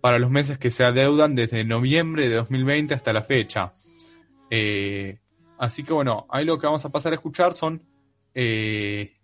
para 0.00 0.18
los 0.18 0.30
meses 0.30 0.58
que 0.58 0.70
se 0.70 0.84
adeudan 0.84 1.34
desde 1.34 1.64
noviembre 1.64 2.28
de 2.28 2.36
2020 2.36 2.94
hasta 2.94 3.12
la 3.12 3.22
fecha. 3.22 3.72
Eh, 4.50 5.18
así 5.58 5.82
que 5.82 5.92
bueno, 5.92 6.26
ahí 6.30 6.44
lo 6.44 6.58
que 6.58 6.66
vamos 6.66 6.84
a 6.84 6.90
pasar 6.90 7.12
a 7.12 7.16
escuchar 7.16 7.54
son 7.54 7.82
eh, 8.34 9.17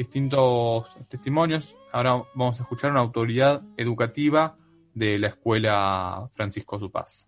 distintos 0.00 0.86
testimonios. 1.10 1.76
Ahora 1.92 2.22
vamos 2.34 2.58
a 2.58 2.62
escuchar 2.62 2.90
una 2.90 3.00
autoridad 3.00 3.60
educativa 3.76 4.56
de 4.94 5.18
la 5.18 5.28
escuela 5.28 6.26
Francisco 6.32 6.78
Supaz. 6.78 7.26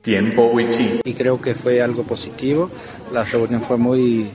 Tiempo 0.00 0.46
Wichi. 0.46 0.98
Y 1.04 1.14
creo 1.14 1.40
que 1.40 1.54
fue 1.54 1.80
algo 1.80 2.02
positivo. 2.02 2.68
La 3.12 3.22
reunión 3.22 3.62
fue 3.62 3.76
muy, 3.76 4.32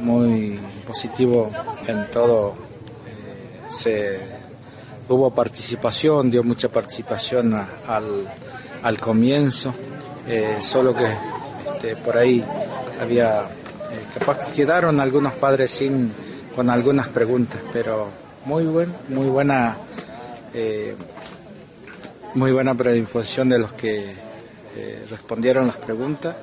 muy 0.00 0.58
positivo 0.86 1.50
en 1.86 2.10
todo. 2.10 2.54
Eh, 3.06 3.70
se, 3.70 4.18
hubo 5.06 5.34
participación, 5.34 6.30
dio 6.30 6.42
mucha 6.42 6.70
participación 6.70 7.52
al, 7.86 8.26
al, 8.82 8.98
comienzo. 8.98 9.74
Eh, 10.26 10.60
solo 10.62 10.96
que 10.96 11.14
este, 11.74 11.94
por 11.96 12.16
ahí 12.16 12.42
había, 12.98 13.42
eh, 13.42 14.06
capaz 14.18 14.46
que 14.46 14.52
quedaron 14.52 14.98
algunos 14.98 15.34
padres 15.34 15.72
sin, 15.72 16.10
con 16.58 16.70
algunas 16.70 17.06
preguntas, 17.06 17.60
pero 17.72 18.08
muy 18.44 18.64
buen, 18.64 18.92
muy 19.10 19.28
buena 19.28 19.76
muy 22.34 22.50
buena 22.50 22.74
predisposición 22.74 23.48
de 23.48 23.60
los 23.60 23.74
que 23.74 24.06
eh, 24.76 25.06
respondieron 25.08 25.68
las 25.68 25.76
preguntas 25.76 26.34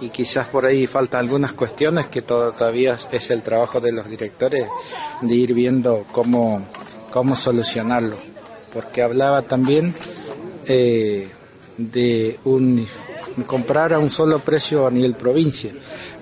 y 0.00 0.08
quizás 0.08 0.48
por 0.48 0.64
ahí 0.64 0.86
falta 0.86 1.18
algunas 1.18 1.52
cuestiones 1.52 2.06
que 2.06 2.22
todavía 2.22 2.96
es 3.12 3.30
el 3.30 3.42
trabajo 3.42 3.82
de 3.82 3.92
los 3.92 4.08
directores 4.08 4.66
de 5.20 5.34
ir 5.34 5.52
viendo 5.52 6.06
cómo, 6.10 6.66
cómo 7.10 7.36
solucionarlo. 7.36 8.16
Porque 8.72 9.02
hablaba 9.02 9.42
también 9.42 9.94
eh, 10.68 11.28
de 11.76 12.40
un 12.44 12.86
comprar 13.44 13.92
a 13.92 13.98
un 13.98 14.10
solo 14.10 14.38
precio 14.38 14.86
a 14.86 14.90
nivel 14.90 15.14
provincia 15.14 15.72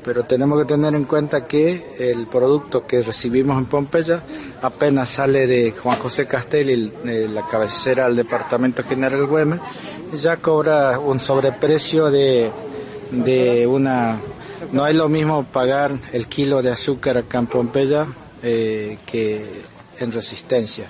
pero 0.08 0.24
tenemos 0.24 0.58
que 0.60 0.64
tener 0.64 0.94
en 0.94 1.04
cuenta 1.04 1.46
que 1.46 1.84
el 1.98 2.28
producto 2.28 2.86
que 2.86 3.02
recibimos 3.02 3.58
en 3.58 3.66
Pompeya 3.66 4.22
apenas 4.62 5.10
sale 5.10 5.46
de 5.46 5.72
Juan 5.72 5.98
José 5.98 6.26
Castel, 6.26 6.90
la 7.04 7.46
cabecera 7.46 8.06
del 8.06 8.16
Departamento 8.16 8.82
General 8.82 9.26
Güemes, 9.26 9.60
ya 10.14 10.38
cobra 10.38 10.98
un 10.98 11.20
sobreprecio 11.20 12.10
de, 12.10 12.50
de 13.10 13.66
una... 13.66 14.18
No 14.72 14.86
es 14.86 14.94
lo 14.94 15.10
mismo 15.10 15.44
pagar 15.44 15.92
el 16.12 16.26
kilo 16.26 16.62
de 16.62 16.70
azúcar 16.70 17.18
acá 17.18 17.38
en 17.40 17.46
Pompeya 17.46 18.06
eh, 18.42 18.98
que 19.04 19.44
en 19.98 20.10
resistencia. 20.10 20.86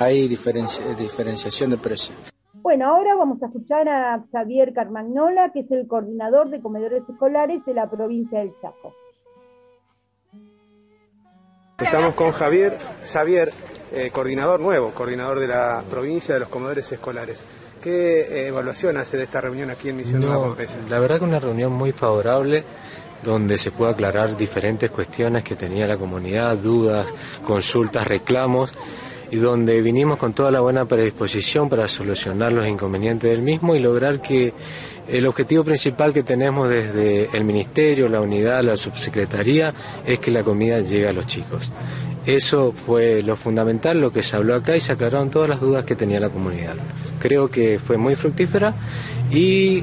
Hay 0.00 0.26
diferenciación 0.26 1.70
de 1.70 1.78
precio. 1.78 2.37
Bueno, 2.68 2.86
ahora 2.90 3.14
vamos 3.14 3.42
a 3.42 3.46
escuchar 3.46 3.88
a 3.88 4.22
Xavier 4.30 4.74
Carmagnola, 4.74 5.52
que 5.54 5.60
es 5.60 5.70
el 5.70 5.88
coordinador 5.88 6.50
de 6.50 6.60
comedores 6.60 7.02
escolares 7.08 7.64
de 7.64 7.72
la 7.72 7.88
provincia 7.88 8.40
del 8.40 8.52
Chaco. 8.60 8.94
Estamos 11.78 12.12
con 12.12 12.30
Javier, 12.32 12.76
Xavier, 13.10 13.54
eh, 13.90 14.10
coordinador 14.10 14.60
nuevo, 14.60 14.90
coordinador 14.90 15.40
de 15.40 15.48
la 15.48 15.82
provincia 15.90 16.34
de 16.34 16.40
los 16.40 16.50
comedores 16.50 16.92
escolares. 16.92 17.42
¿Qué 17.82 18.20
eh, 18.20 18.48
evaluación 18.48 18.98
hace 18.98 19.16
de 19.16 19.22
esta 19.22 19.40
reunión 19.40 19.70
aquí 19.70 19.88
en 19.88 19.96
Misión 19.96 20.20
Nueva 20.20 20.48
Pompeya? 20.48 20.76
La 20.90 20.98
verdad 20.98 21.20
que 21.20 21.24
una 21.24 21.40
reunión 21.40 21.72
muy 21.72 21.92
favorable 21.92 22.64
donde 23.22 23.56
se 23.56 23.70
puede 23.70 23.92
aclarar 23.92 24.36
diferentes 24.36 24.90
cuestiones 24.90 25.42
que 25.42 25.56
tenía 25.56 25.86
la 25.86 25.96
comunidad, 25.96 26.54
dudas, 26.58 27.06
consultas, 27.46 28.06
reclamos 28.06 28.74
y 29.30 29.36
donde 29.36 29.80
vinimos 29.82 30.16
con 30.18 30.32
toda 30.32 30.50
la 30.50 30.60
buena 30.60 30.84
predisposición 30.84 31.68
para 31.68 31.88
solucionar 31.88 32.52
los 32.52 32.66
inconvenientes 32.66 33.30
del 33.30 33.42
mismo 33.42 33.74
y 33.74 33.80
lograr 33.80 34.20
que 34.20 34.52
el 35.08 35.26
objetivo 35.26 35.64
principal 35.64 36.12
que 36.12 36.22
tenemos 36.22 36.68
desde 36.68 37.30
el 37.36 37.44
Ministerio, 37.44 38.08
la 38.08 38.20
unidad, 38.20 38.62
la 38.62 38.76
subsecretaría, 38.76 39.72
es 40.06 40.18
que 40.18 40.30
la 40.30 40.42
comida 40.42 40.80
llegue 40.80 41.08
a 41.08 41.12
los 41.12 41.26
chicos. 41.26 41.70
Eso 42.26 42.72
fue 42.72 43.22
lo 43.22 43.36
fundamental, 43.36 44.00
lo 44.00 44.12
que 44.12 44.22
se 44.22 44.36
habló 44.36 44.54
acá 44.54 44.76
y 44.76 44.80
se 44.80 44.92
aclararon 44.92 45.30
todas 45.30 45.48
las 45.48 45.60
dudas 45.60 45.84
que 45.84 45.96
tenía 45.96 46.20
la 46.20 46.28
comunidad. 46.28 46.74
Creo 47.18 47.50
que 47.50 47.78
fue 47.78 47.96
muy 47.96 48.16
fructífera 48.16 48.74
y 49.30 49.82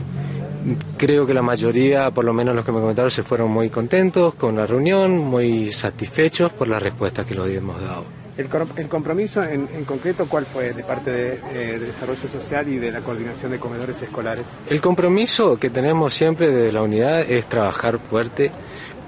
creo 0.98 1.26
que 1.26 1.34
la 1.34 1.42
mayoría, 1.42 2.12
por 2.12 2.24
lo 2.24 2.34
menos 2.34 2.56
los 2.56 2.64
que 2.64 2.72
me 2.72 2.80
comentaron, 2.80 3.10
se 3.10 3.24
fueron 3.24 3.50
muy 3.52 3.70
contentos 3.70 4.36
con 4.36 4.56
la 4.56 4.66
reunión, 4.68 5.18
muy 5.18 5.72
satisfechos 5.72 6.52
por 6.52 6.68
la 6.68 6.78
respuesta 6.78 7.24
que 7.24 7.34
los 7.34 7.50
hemos 7.50 7.82
dado. 7.82 8.25
El, 8.38 8.50
compromiso 8.90 9.42
en, 9.44 9.86
concreto, 9.86 10.26
¿cuál 10.28 10.46
fue 10.46 10.74
de 10.74 10.84
parte 10.84 11.10
de, 11.10 11.34
eh, 11.54 11.80
de, 11.80 11.80
Desarrollo 11.80 12.28
Social 12.28 12.68
y 12.68 12.78
de 12.78 12.92
la 12.92 13.00
Coordinación 13.00 13.52
de 13.52 13.60
Comedores 13.60 14.02
Escolares? 14.02 14.46
El 14.68 14.82
compromiso 14.82 15.58
que 15.58 15.70
tenemos 15.70 16.14
siempre 16.14 16.52
de 16.52 16.72
la 16.72 16.82
unidad 16.82 17.22
es 17.22 17.46
trabajar 17.46 17.98
fuerte 18.00 18.52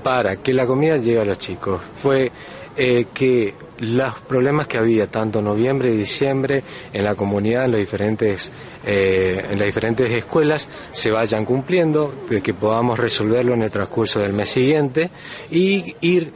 para 0.02 0.38
que 0.38 0.54
la 0.54 0.66
comida 0.66 0.96
llegue 0.96 1.20
a 1.20 1.26
los 1.26 1.38
chicos. 1.40 1.82
Fue 1.98 2.32
eh, 2.78 3.08
que 3.14 3.54
los 3.80 4.14
problemas 4.22 4.68
que 4.68 4.78
había 4.78 5.08
tanto 5.08 5.40
en 5.40 5.46
noviembre 5.46 5.94
y 5.94 5.98
diciembre 5.98 6.64
en 6.94 7.04
la 7.04 7.16
comunidad, 7.16 7.66
en, 7.66 7.72
los 7.72 7.80
diferentes, 7.80 8.52
eh, 8.86 9.46
en 9.50 9.60
las 9.60 9.66
diferentes 9.66 10.10
escuelas, 10.12 10.70
se 10.92 11.12
vayan 11.12 11.44
cumpliendo, 11.44 12.14
que 12.44 12.54
podamos 12.54 12.98
resolverlo 12.98 13.56
en 13.56 13.64
el 13.64 13.72
transcurso 13.72 14.20
del 14.20 14.32
mes 14.32 14.50
siguiente 14.50 15.10
y 15.52 15.96
ir 16.02 16.32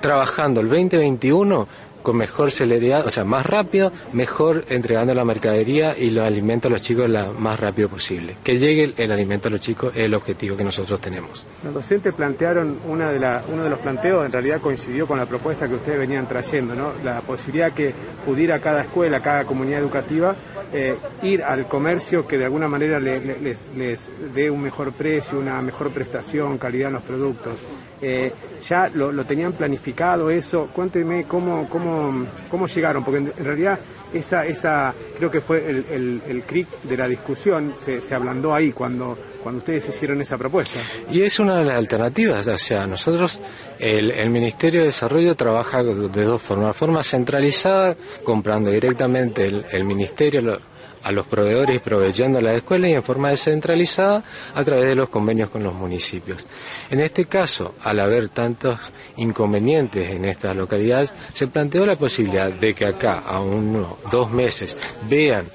trabajando 0.00 0.60
el 0.60 0.68
2021 0.68 1.68
con 2.06 2.18
mejor 2.18 2.52
celeridad, 2.52 3.04
o 3.04 3.10
sea, 3.10 3.24
más 3.24 3.44
rápido, 3.44 3.90
mejor 4.12 4.64
entregando 4.68 5.12
la 5.12 5.24
mercadería 5.24 5.98
y 5.98 6.10
los 6.10 6.24
alimentos 6.24 6.70
a 6.70 6.72
los 6.72 6.80
chicos 6.80 7.10
lo 7.10 7.32
más 7.32 7.58
rápido 7.58 7.88
posible. 7.88 8.36
Que 8.44 8.60
llegue 8.60 8.94
el 8.96 9.10
alimento 9.10 9.48
a 9.48 9.50
los 9.50 9.58
chicos 9.58 9.90
es 9.92 10.04
el 10.04 10.14
objetivo 10.14 10.56
que 10.56 10.62
nosotros 10.62 11.00
tenemos. 11.00 11.44
Los 11.64 11.74
docentes 11.74 12.14
plantearon, 12.14 12.78
una 12.86 13.10
de 13.10 13.18
la, 13.18 13.42
uno 13.48 13.64
de 13.64 13.70
los 13.70 13.80
planteos 13.80 14.24
en 14.24 14.30
realidad 14.30 14.60
coincidió 14.60 15.08
con 15.08 15.18
la 15.18 15.26
propuesta 15.26 15.66
que 15.66 15.74
ustedes 15.74 15.98
venían 15.98 16.28
trayendo, 16.28 16.76
¿no? 16.76 16.92
la 17.02 17.22
posibilidad 17.22 17.72
que 17.72 17.92
pudiera 18.24 18.60
cada 18.60 18.82
escuela, 18.82 19.20
cada 19.20 19.44
comunidad 19.44 19.80
educativa, 19.80 20.36
eh, 20.72 20.96
ir 21.24 21.42
al 21.42 21.66
comercio 21.66 22.24
que 22.24 22.38
de 22.38 22.44
alguna 22.44 22.68
manera 22.68 23.00
les, 23.00 23.58
les 23.76 23.98
dé 24.32 24.48
un 24.48 24.62
mejor 24.62 24.92
precio, 24.92 25.40
una 25.40 25.60
mejor 25.60 25.90
prestación, 25.90 26.56
calidad 26.56 26.86
en 26.86 26.94
los 26.94 27.02
productos. 27.02 27.58
Eh, 28.00 28.32
ya 28.68 28.90
lo, 28.92 29.24
tenían 29.24 29.52
planificado 29.52 30.30
eso. 30.30 30.68
Cuénteme 30.74 31.24
cómo, 31.24 31.68
cómo, 31.68 32.26
cómo 32.50 32.66
llegaron, 32.66 33.04
porque 33.04 33.18
en, 33.18 33.44
realidad 33.44 33.78
esa, 34.12 34.44
esa 34.46 34.94
creo 35.16 35.30
que 35.30 35.40
fue 35.40 35.68
el, 35.68 36.22
el, 36.26 36.42
cric 36.42 36.68
de 36.82 36.96
la 36.96 37.08
discusión, 37.08 37.74
se, 37.80 38.00
se 38.00 38.14
ablandó 38.14 38.54
ahí 38.54 38.72
cuando, 38.72 39.16
cuando 39.42 39.58
ustedes 39.58 39.88
hicieron 39.88 40.20
esa 40.20 40.36
propuesta. 40.36 40.78
Y 41.10 41.22
es 41.22 41.38
una 41.38 41.58
de 41.58 41.64
las 41.64 41.76
alternativas, 41.76 42.46
o 42.46 42.58
sea, 42.58 42.86
nosotros, 42.86 43.40
el, 43.78 44.30
Ministerio 44.30 44.80
de 44.80 44.86
Desarrollo 44.86 45.34
trabaja 45.34 45.82
de 45.82 46.24
dos 46.24 46.42
formas, 46.42 46.76
forma 46.76 47.02
centralizada, 47.02 47.96
comprando 48.24 48.70
directamente 48.70 49.46
el, 49.46 49.64
el 49.70 49.84
Ministerio, 49.84 50.60
a 51.06 51.12
los 51.12 51.24
proveedores 51.28 51.80
proveyendo 51.80 52.40
a 52.40 52.42
la 52.42 52.54
escuela 52.54 52.88
y 52.88 52.92
en 52.92 53.02
forma 53.02 53.28
descentralizada 53.28 54.24
a 54.52 54.64
través 54.64 54.88
de 54.88 54.96
los 54.96 55.08
convenios 55.08 55.50
con 55.50 55.62
los 55.62 55.72
municipios. 55.72 56.44
En 56.90 56.98
este 56.98 57.26
caso, 57.26 57.76
al 57.84 58.00
haber 58.00 58.30
tantos 58.30 58.80
inconvenientes 59.16 60.10
en 60.10 60.24
estas 60.24 60.56
localidades, 60.56 61.14
se 61.32 61.46
planteó 61.46 61.86
la 61.86 61.94
posibilidad 61.94 62.50
de 62.50 62.74
que 62.74 62.86
acá, 62.86 63.22
a 63.24 63.38
uno, 63.38 63.98
dos 64.10 64.32
meses, 64.32 64.76
vean 65.08 65.46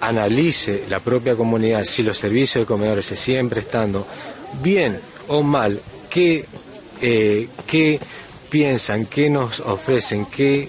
analice 0.00 0.84
la 0.90 1.00
propia 1.00 1.34
comunidad 1.34 1.84
si 1.84 2.02
los 2.02 2.18
servicios 2.18 2.62
de 2.62 2.66
comedores 2.66 3.06
se 3.06 3.16
siguen 3.16 3.48
prestando 3.48 4.06
bien 4.62 5.00
o 5.28 5.42
mal, 5.42 5.80
qué, 6.10 6.44
eh, 7.00 7.48
qué 7.66 7.98
piensan, 8.50 9.06
qué 9.06 9.30
nos 9.30 9.60
ofrecen, 9.60 10.26
qué 10.26 10.68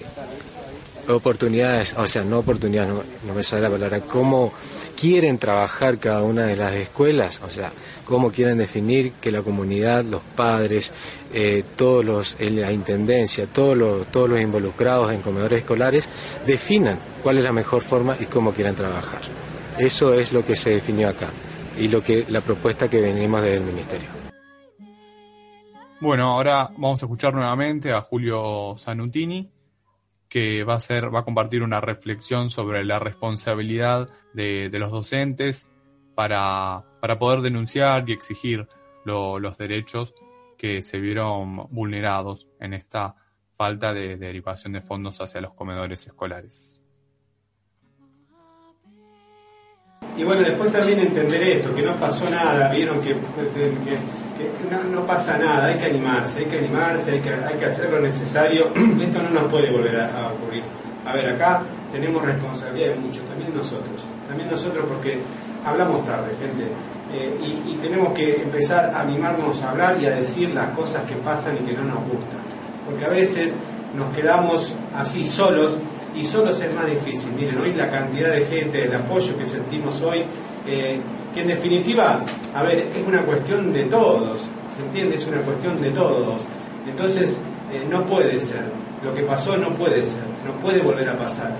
oportunidades, 1.08 1.94
o 1.96 2.06
sea, 2.06 2.22
no 2.24 2.38
oportunidades, 2.38 2.94
no, 3.26 3.34
me 3.34 3.42
sale 3.42 3.62
la 3.62 3.70
palabra, 3.70 4.00
cómo 4.00 4.52
quieren 4.98 5.38
trabajar 5.38 5.98
cada 5.98 6.22
una 6.22 6.44
de 6.44 6.56
las 6.56 6.74
escuelas, 6.74 7.40
o 7.44 7.50
sea, 7.50 7.72
cómo 8.04 8.30
quieren 8.30 8.58
definir 8.58 9.12
que 9.20 9.32
la 9.32 9.42
comunidad, 9.42 10.04
los 10.04 10.22
padres, 10.22 10.92
eh, 11.32 11.64
todos 11.76 12.04
los, 12.04 12.36
la 12.40 12.72
intendencia, 12.72 13.46
todos 13.46 13.76
los, 13.76 14.06
todos 14.08 14.30
los 14.30 14.40
involucrados 14.40 15.12
en 15.12 15.22
comedores 15.22 15.60
escolares 15.60 16.08
definan 16.46 16.98
cuál 17.22 17.38
es 17.38 17.44
la 17.44 17.52
mejor 17.52 17.82
forma 17.82 18.16
y 18.18 18.26
cómo 18.26 18.52
quieren 18.52 18.74
trabajar. 18.74 19.22
Eso 19.78 20.14
es 20.14 20.32
lo 20.32 20.44
que 20.44 20.56
se 20.56 20.70
definió 20.70 21.08
acá 21.08 21.30
y 21.78 21.88
lo 21.88 22.02
que 22.02 22.26
la 22.28 22.40
propuesta 22.40 22.88
que 22.88 23.00
venimos 23.00 23.42
del 23.42 23.62
ministerio. 23.62 24.08
Bueno, 26.00 26.32
ahora 26.32 26.68
vamos 26.76 27.00
a 27.02 27.06
escuchar 27.06 27.32
nuevamente 27.32 27.92
a 27.92 28.00
Julio 28.00 28.74
Sanutini 28.76 29.48
que 30.32 30.64
va 30.64 30.76
a 30.76 30.80
ser, 30.80 31.14
va 31.14 31.18
a 31.18 31.24
compartir 31.24 31.62
una 31.62 31.82
reflexión 31.82 32.48
sobre 32.48 32.86
la 32.86 32.98
responsabilidad 32.98 34.08
de, 34.32 34.70
los 34.72 34.90
docentes 34.90 35.68
para, 36.14 36.84
para, 37.02 37.18
poder 37.18 37.42
denunciar 37.42 38.08
y 38.08 38.14
exigir 38.14 38.66
los 39.04 39.58
derechos 39.58 40.14
que 40.56 40.82
se 40.82 40.98
vieron 41.00 41.68
vulnerados 41.68 42.48
en 42.60 42.72
esta 42.72 43.14
falta 43.58 43.92
de 43.92 44.16
derivación 44.16 44.72
de 44.72 44.80
fondos 44.80 45.20
hacia 45.20 45.42
los 45.42 45.52
comedores 45.52 46.06
escolares. 46.06 46.80
Y 50.16 50.24
bueno, 50.24 50.40
después 50.40 50.72
también 50.72 51.00
entender 51.00 51.42
esto, 51.42 51.74
que 51.74 51.82
no 51.82 51.94
pasó 51.96 52.30
nada, 52.30 52.72
vieron 52.72 53.02
que, 53.02 53.14
no, 54.90 55.06
pasa 55.06 55.38
nada, 55.38 55.66
hay 55.66 55.78
que 55.78 55.86
animarse, 55.86 56.40
hay 56.40 56.46
que 56.46 56.58
animarse, 56.58 57.12
hay 57.12 57.20
que, 57.20 57.30
hay 57.30 57.58
que 57.58 57.64
hacer 57.66 57.90
lo 57.90 58.00
necesario, 58.00 58.70
esto 59.00 59.22
no 59.22 59.30
nos 59.30 59.44
puede 59.50 59.70
volver 59.70 60.00
a, 60.00 60.32
ocurrir. 60.32 60.62
A 61.04 61.14
ver, 61.14 61.34
acá 61.34 61.62
tenemos 61.90 62.24
responsabilidad 62.24 62.90
de 62.90 62.96
muchos, 62.96 63.24
también 63.24 63.54
nosotros, 63.54 64.04
también 64.28 64.50
nosotros 64.50 64.84
porque 64.88 65.18
hablamos 65.64 66.04
tarde, 66.06 66.30
gente, 66.40 66.64
eh, 67.12 67.38
y, 67.66 67.76
tenemos 67.82 68.12
que 68.14 68.42
empezar 68.42 68.90
a 68.94 69.00
animarnos 69.02 69.60
a 69.62 69.70
hablar 69.72 69.98
y 70.00 70.06
a 70.06 70.10
decir 70.10 70.50
las 70.50 70.68
cosas 70.70 71.02
que 71.02 71.14
pasan 71.16 71.56
y 71.56 71.66
que 71.66 71.72
no 71.72 71.84
nos 71.84 71.98
gustan, 72.04 72.40
porque 72.86 73.04
a 73.04 73.08
veces 73.08 73.54
nos 73.96 74.14
quedamos 74.14 74.74
así 74.96 75.26
solos 75.26 75.76
y 76.14 76.24
solos 76.24 76.60
es 76.60 76.74
más 76.74 76.86
difícil. 76.86 77.32
Miren, 77.32 77.58
hoy 77.58 77.74
la 77.74 77.90
cantidad 77.90 78.30
de 78.30 78.46
gente, 78.46 78.84
el 78.84 78.94
apoyo 78.94 79.36
que 79.36 79.46
sentimos 79.46 80.00
hoy, 80.02 80.22
eh, 80.66 81.00
que 81.34 81.42
en 81.42 81.48
definitiva, 81.48 82.20
a 82.54 82.62
ver, 82.62 82.88
es 82.94 83.06
una 83.06 83.22
cuestión 83.22 83.72
de 83.72 83.84
todos, 83.84 84.40
¿se 84.76 84.84
entiende? 84.84 85.16
Es 85.16 85.26
una 85.26 85.38
cuestión 85.38 85.80
de 85.80 85.90
todos. 85.90 86.42
Entonces, 86.86 87.38
eh, 87.72 87.86
no 87.88 88.04
puede 88.04 88.40
ser, 88.40 88.64
lo 89.02 89.14
que 89.14 89.22
pasó 89.22 89.56
no 89.56 89.70
puede 89.74 90.04
ser, 90.04 90.22
no 90.46 90.52
puede 90.62 90.80
volver 90.80 91.08
a 91.08 91.18
pasar. 91.18 91.56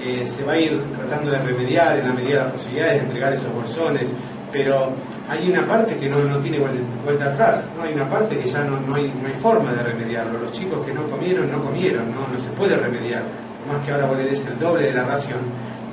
Eh, 0.00 0.24
se 0.26 0.44
va 0.44 0.52
a 0.52 0.58
ir 0.58 0.80
tratando 0.96 1.30
de 1.30 1.38
remediar 1.38 1.98
en 1.98 2.08
la 2.08 2.12
medida 2.12 2.38
de 2.38 2.44
las 2.44 2.52
posibilidades 2.52 2.94
de 2.94 3.06
entregar 3.06 3.32
esos 3.32 3.52
bolsones, 3.52 4.10
pero 4.52 4.92
hay 5.28 5.50
una 5.50 5.66
parte 5.66 5.96
que 5.96 6.08
no, 6.08 6.18
no 6.24 6.38
tiene 6.38 6.58
vuelta, 6.58 7.32
atrás, 7.32 7.70
¿no? 7.76 7.84
hay 7.84 7.94
una 7.94 8.08
parte 8.08 8.38
que 8.38 8.48
ya 8.48 8.62
no, 8.62 8.78
no, 8.80 8.94
hay, 8.94 9.12
no 9.20 9.26
hay 9.26 9.34
forma 9.34 9.72
de 9.72 9.82
remediarlo. 9.82 10.38
Los 10.38 10.52
chicos 10.52 10.84
que 10.86 10.92
no 10.92 11.04
comieron, 11.08 11.50
no 11.50 11.62
comieron, 11.62 12.10
no, 12.10 12.28
no 12.32 12.40
se 12.40 12.50
puede 12.50 12.76
remediar, 12.76 13.22
más 13.68 13.84
que 13.84 13.92
ahora 13.92 14.06
vos 14.06 14.18
el 14.18 14.58
doble 14.58 14.86
de 14.86 14.94
la 14.94 15.04
ración 15.04 15.38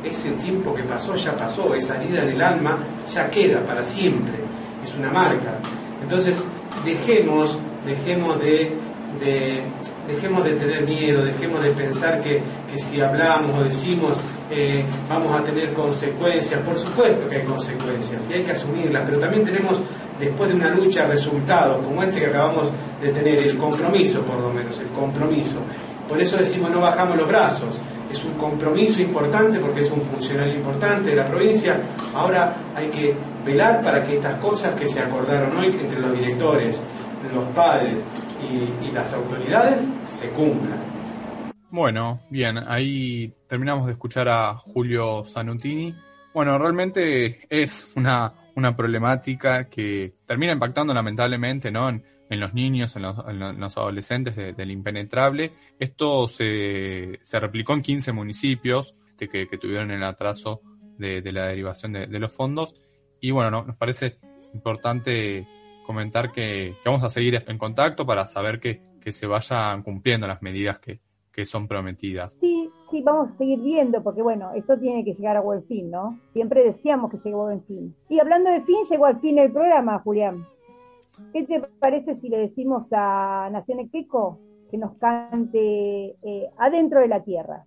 ese 0.04 0.32
tiempo 0.32 0.74
que 0.74 0.84
pasó 0.84 1.16
ya 1.16 1.36
pasó, 1.36 1.74
esa 1.76 2.02
herida 2.02 2.24
en 2.24 2.30
el 2.30 2.42
alma 2.42 2.80
ya 3.14 3.30
queda 3.30 3.62
para 3.62 3.86
siempre, 3.86 4.34
es 4.84 4.94
una 4.96 5.12
marca. 5.12 5.60
Entonces, 6.02 6.36
dejemos, 6.84 7.58
dejemos 7.86 8.40
de, 8.40 8.74
dejemos 10.08 10.44
de 10.44 10.54
tener 10.54 10.86
miedo, 10.86 11.24
dejemos 11.24 11.64
de 11.64 11.72
pensar 11.72 12.22
que, 12.22 12.42
si 12.78 13.02
hablamos 13.02 13.54
o 13.54 13.64
decimos 13.64 14.18
eh, 14.50 14.84
vamos 15.10 15.40
a 15.40 15.44
tener 15.44 15.74
consecuencias, 15.74 16.60
por 16.62 16.78
supuesto 16.78 17.28
que 17.30 17.38
hay 17.38 17.44
consecuencias 17.44 18.22
y 18.30 18.34
hay 18.34 18.44
que 18.44 18.52
asumirlas, 18.52 19.04
pero 19.06 19.20
también 19.20 19.46
tenemos 19.46 19.82
después 20.20 20.50
de 20.50 20.56
una 20.56 20.70
lucha 20.74 21.06
resultados 21.06 21.84
como 21.84 22.02
este 22.04 22.20
que 22.20 22.28
acabamos 22.28 22.66
de 23.02 23.12
tener, 23.12 23.40
el 23.40 23.58
compromiso 23.58 24.22
por 24.22 24.40
lo 24.40 24.50
menos, 24.52 24.78
el 24.80 24.88
compromiso. 24.88 25.60
Por 26.08 26.22
eso 26.22 26.38
decimos 26.38 26.72
no 26.72 26.82
bajamos 26.82 27.18
los 27.18 27.28
brazos, 27.28 27.76
es 28.12 28.24
un 28.24 28.34
compromiso 28.34 29.02
importante 29.02 29.60
porque 29.60 29.82
es 29.82 29.92
un 29.92 30.02
funcionario 30.02 30.56
importante 30.56 31.12
de 31.12 31.16
la 31.16 31.28
provincia. 31.28 31.82
Ahora 32.14 32.56
hay 32.76 32.90
que 32.90 33.16
velar 33.46 33.82
para 33.82 34.04
que 34.04 34.16
estas 34.16 34.40
cosas 34.40 34.80
que 34.80 34.88
se 34.88 35.00
acordaron 35.00 35.58
hoy 35.58 35.68
entre 35.68 36.00
los 36.00 36.14
directores, 36.18 36.82
los 37.34 37.46
padres 37.56 37.98
y, 38.42 38.92
las 38.92 39.14
autoridades 39.14 39.88
se 40.20 40.28
cumplan. 40.30 40.78
Bueno, 41.70 42.20
bien, 42.30 42.58
ahí 42.58 43.34
terminamos 43.48 43.86
de 43.86 43.94
escuchar 43.94 44.28
a 44.28 44.56
Julio 44.56 45.24
Sanutini. 45.24 45.96
Bueno, 46.34 46.58
realmente 46.58 47.40
es 47.50 47.94
una, 47.96 48.34
una 48.56 48.76
problemática 48.76 49.70
que 49.70 50.16
termina 50.26 50.52
impactando 50.52 50.94
lamentablemente 50.94 51.72
¿no? 51.72 51.88
en, 51.88 52.04
en 52.32 52.40
los 52.40 52.54
niños, 52.54 52.96
en 52.96 53.04
los, 53.04 53.78
adolescentes 53.78 54.36
del 54.36 54.72
impenetrable. 54.72 55.52
Esto 55.78 56.30
se, 56.30 57.20
se, 57.22 57.40
replicó 57.42 57.74
en 57.74 57.82
15 57.82 58.14
municipios 58.14 58.96
este, 59.10 59.48
que, 59.48 59.58
tuvieron 59.58 59.92
el 59.92 60.04
atraso 60.04 60.62
de, 60.98 61.22
la 61.32 61.48
derivación 61.48 61.92
de, 61.92 62.20
los 62.20 62.34
fondos. 62.34 62.74
Y 63.20 63.32
bueno, 63.32 63.64
nos 63.64 63.78
parece 63.78 64.18
importante 64.54 65.46
comentar 65.86 66.32
que, 66.32 66.76
vamos 66.86 67.04
a 67.04 67.10
seguir 67.10 67.44
en 67.46 67.58
contacto 67.58 68.06
para 68.06 68.28
saber 68.28 68.60
que, 68.60 68.82
se 69.12 69.28
vayan 69.28 69.84
cumpliendo 69.84 70.26
las 70.26 70.42
medidas 70.42 70.80
que, 70.80 71.00
son 71.44 71.68
prometidas. 71.68 72.32
Sí, 72.40 72.70
sí, 72.92 73.02
vamos 73.02 73.32
a 73.32 73.38
seguir 73.40 73.60
viendo, 73.62 74.04
porque 74.04 74.22
bueno, 74.22 74.52
esto 74.54 74.78
tiene 74.78 75.04
que 75.04 75.16
llegar 75.16 75.38
a 75.38 75.42
buen 75.42 75.64
fin, 75.64 75.90
¿no? 75.90 76.20
Siempre 76.34 76.64
decíamos 76.64 77.10
que 77.10 77.18
llegó 77.18 77.42
a 77.42 77.46
buen 77.46 77.64
fin. 77.64 77.96
Y 78.10 78.20
hablando 78.20 78.52
de 78.52 78.62
fin, 78.62 78.86
llegó 78.88 79.08
al 79.08 79.20
fin 79.20 79.40
el 79.40 79.52
programa, 79.52 79.98
Julián. 80.00 80.46
¿Qué 81.34 81.44
te 81.46 81.62
parece 81.80 82.20
si 82.20 82.30
le 82.30 82.38
decimos 82.40 82.86
a 82.92 83.50
Nación 83.52 83.80
Equeco 83.80 84.40
que 84.70 84.78
nos 84.78 84.98
cante 84.98 86.18
eh, 86.22 86.50
Adentro 86.58 87.00
de 87.00 87.08
la 87.08 87.24
Tierra? 87.24 87.66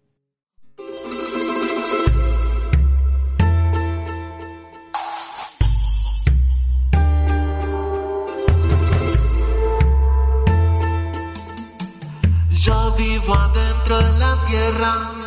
Yo 12.50 12.94
vivo 12.96 13.34
adentro 13.34 13.98
de 13.98 14.18
la 14.18 14.44
tierra 14.46 15.23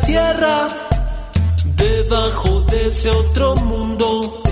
tierra, 0.00 0.66
debajo 1.76 2.60
de 2.62 2.86
ese 2.88 3.10
otro 3.10 3.56
mundo, 3.56 4.42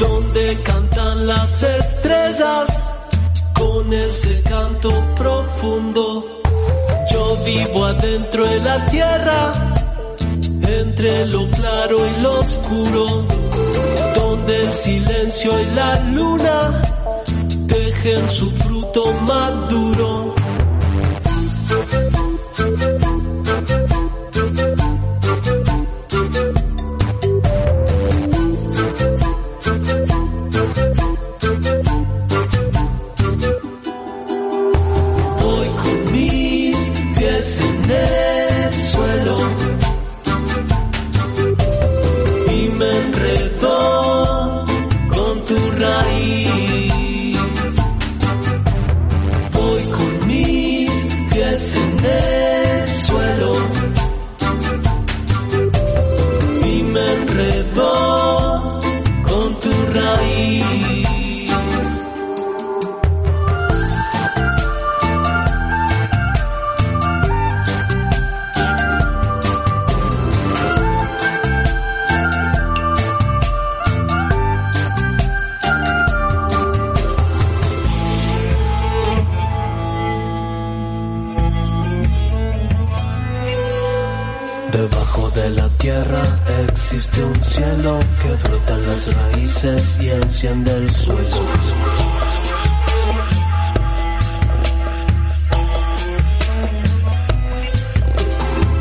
donde 0.00 0.62
cantan 0.62 1.26
las 1.26 1.62
estrellas 1.62 2.68
con 3.54 3.92
ese 3.92 4.42
canto 4.42 4.90
profundo. 5.16 6.42
Yo 7.12 7.36
vivo 7.44 7.84
adentro 7.84 8.44
de 8.44 8.60
la 8.60 8.86
tierra, 8.86 9.52
entre 10.62 11.26
lo 11.26 11.48
claro 11.50 11.98
y 12.06 12.20
lo 12.22 12.40
oscuro, 12.40 13.26
donde 14.14 14.66
el 14.66 14.74
silencio 14.74 15.52
y 15.60 15.74
la 15.74 16.00
luna 16.10 16.82
tejen 17.66 18.28
su 18.28 18.50
fruto 18.50 19.12
maduro. 19.26 20.43
Debajo 84.74 85.30
de 85.30 85.50
la 85.50 85.68
tierra 85.78 86.22
existe 86.68 87.22
un 87.22 87.40
cielo 87.40 88.00
que 88.20 88.48
brota 88.48 88.76
las 88.78 89.14
raíces 89.14 90.00
y 90.02 90.10
enciende 90.10 90.72
el 90.72 90.90
suelo. 90.90 91.42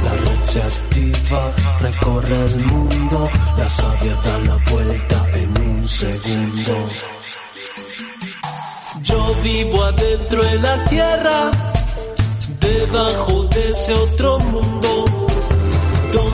La 0.04 0.14
red 0.26 0.44
se 0.44 0.64
activa, 0.64 1.52
recorre 1.82 2.46
el 2.46 2.66
mundo, 2.66 3.30
la 3.56 3.70
savia 3.70 4.16
da 4.16 4.40
la 4.40 4.56
vuelta 4.72 5.28
en 5.36 5.62
un 5.62 5.84
segundo. 5.84 6.90
Yo 9.04 9.36
vivo 9.44 9.84
adentro 9.84 10.44
de 10.44 10.60
la 10.60 10.86
tierra, 10.86 11.52
debajo 12.60 13.44
de 13.44 13.70
ese 13.70 13.94
otro 13.94 14.40
mundo, 14.40 14.93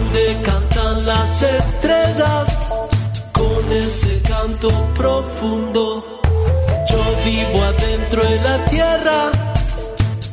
donde 0.09 0.41
cantan 0.43 1.05
las 1.05 1.41
estrellas 1.41 2.47
con 3.31 3.71
ese 3.71 4.21
canto 4.21 4.69
profundo. 4.95 6.21
Yo 6.89 6.97
vivo 7.25 7.63
adentro 7.63 8.23
de 8.23 8.41
la 8.41 8.65
tierra, 8.65 9.31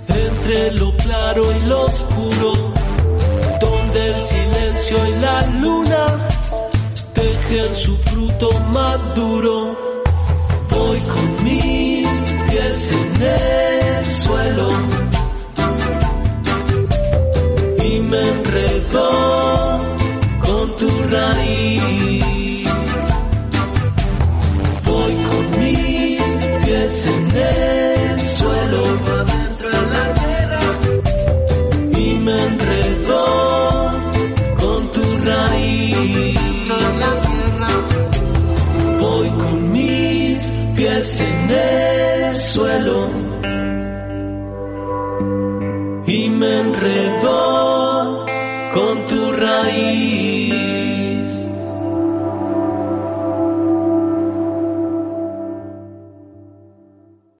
entre 0.08 0.72
lo 0.72 0.96
claro 0.96 1.44
y 1.52 1.66
lo 1.66 1.82
oscuro, 1.82 2.72
donde 3.60 4.06
el 4.08 4.20
silencio 4.20 4.96
y 5.08 5.20
la 5.20 5.46
luna 5.60 6.28
tejen 7.12 7.74
su 7.74 7.96
fruto 7.98 8.50
maduro. 8.72 9.76
Voy 10.70 11.00
con 11.00 11.44
mis 11.44 12.08
pies 12.48 12.92
en 12.92 13.22
el 13.22 13.55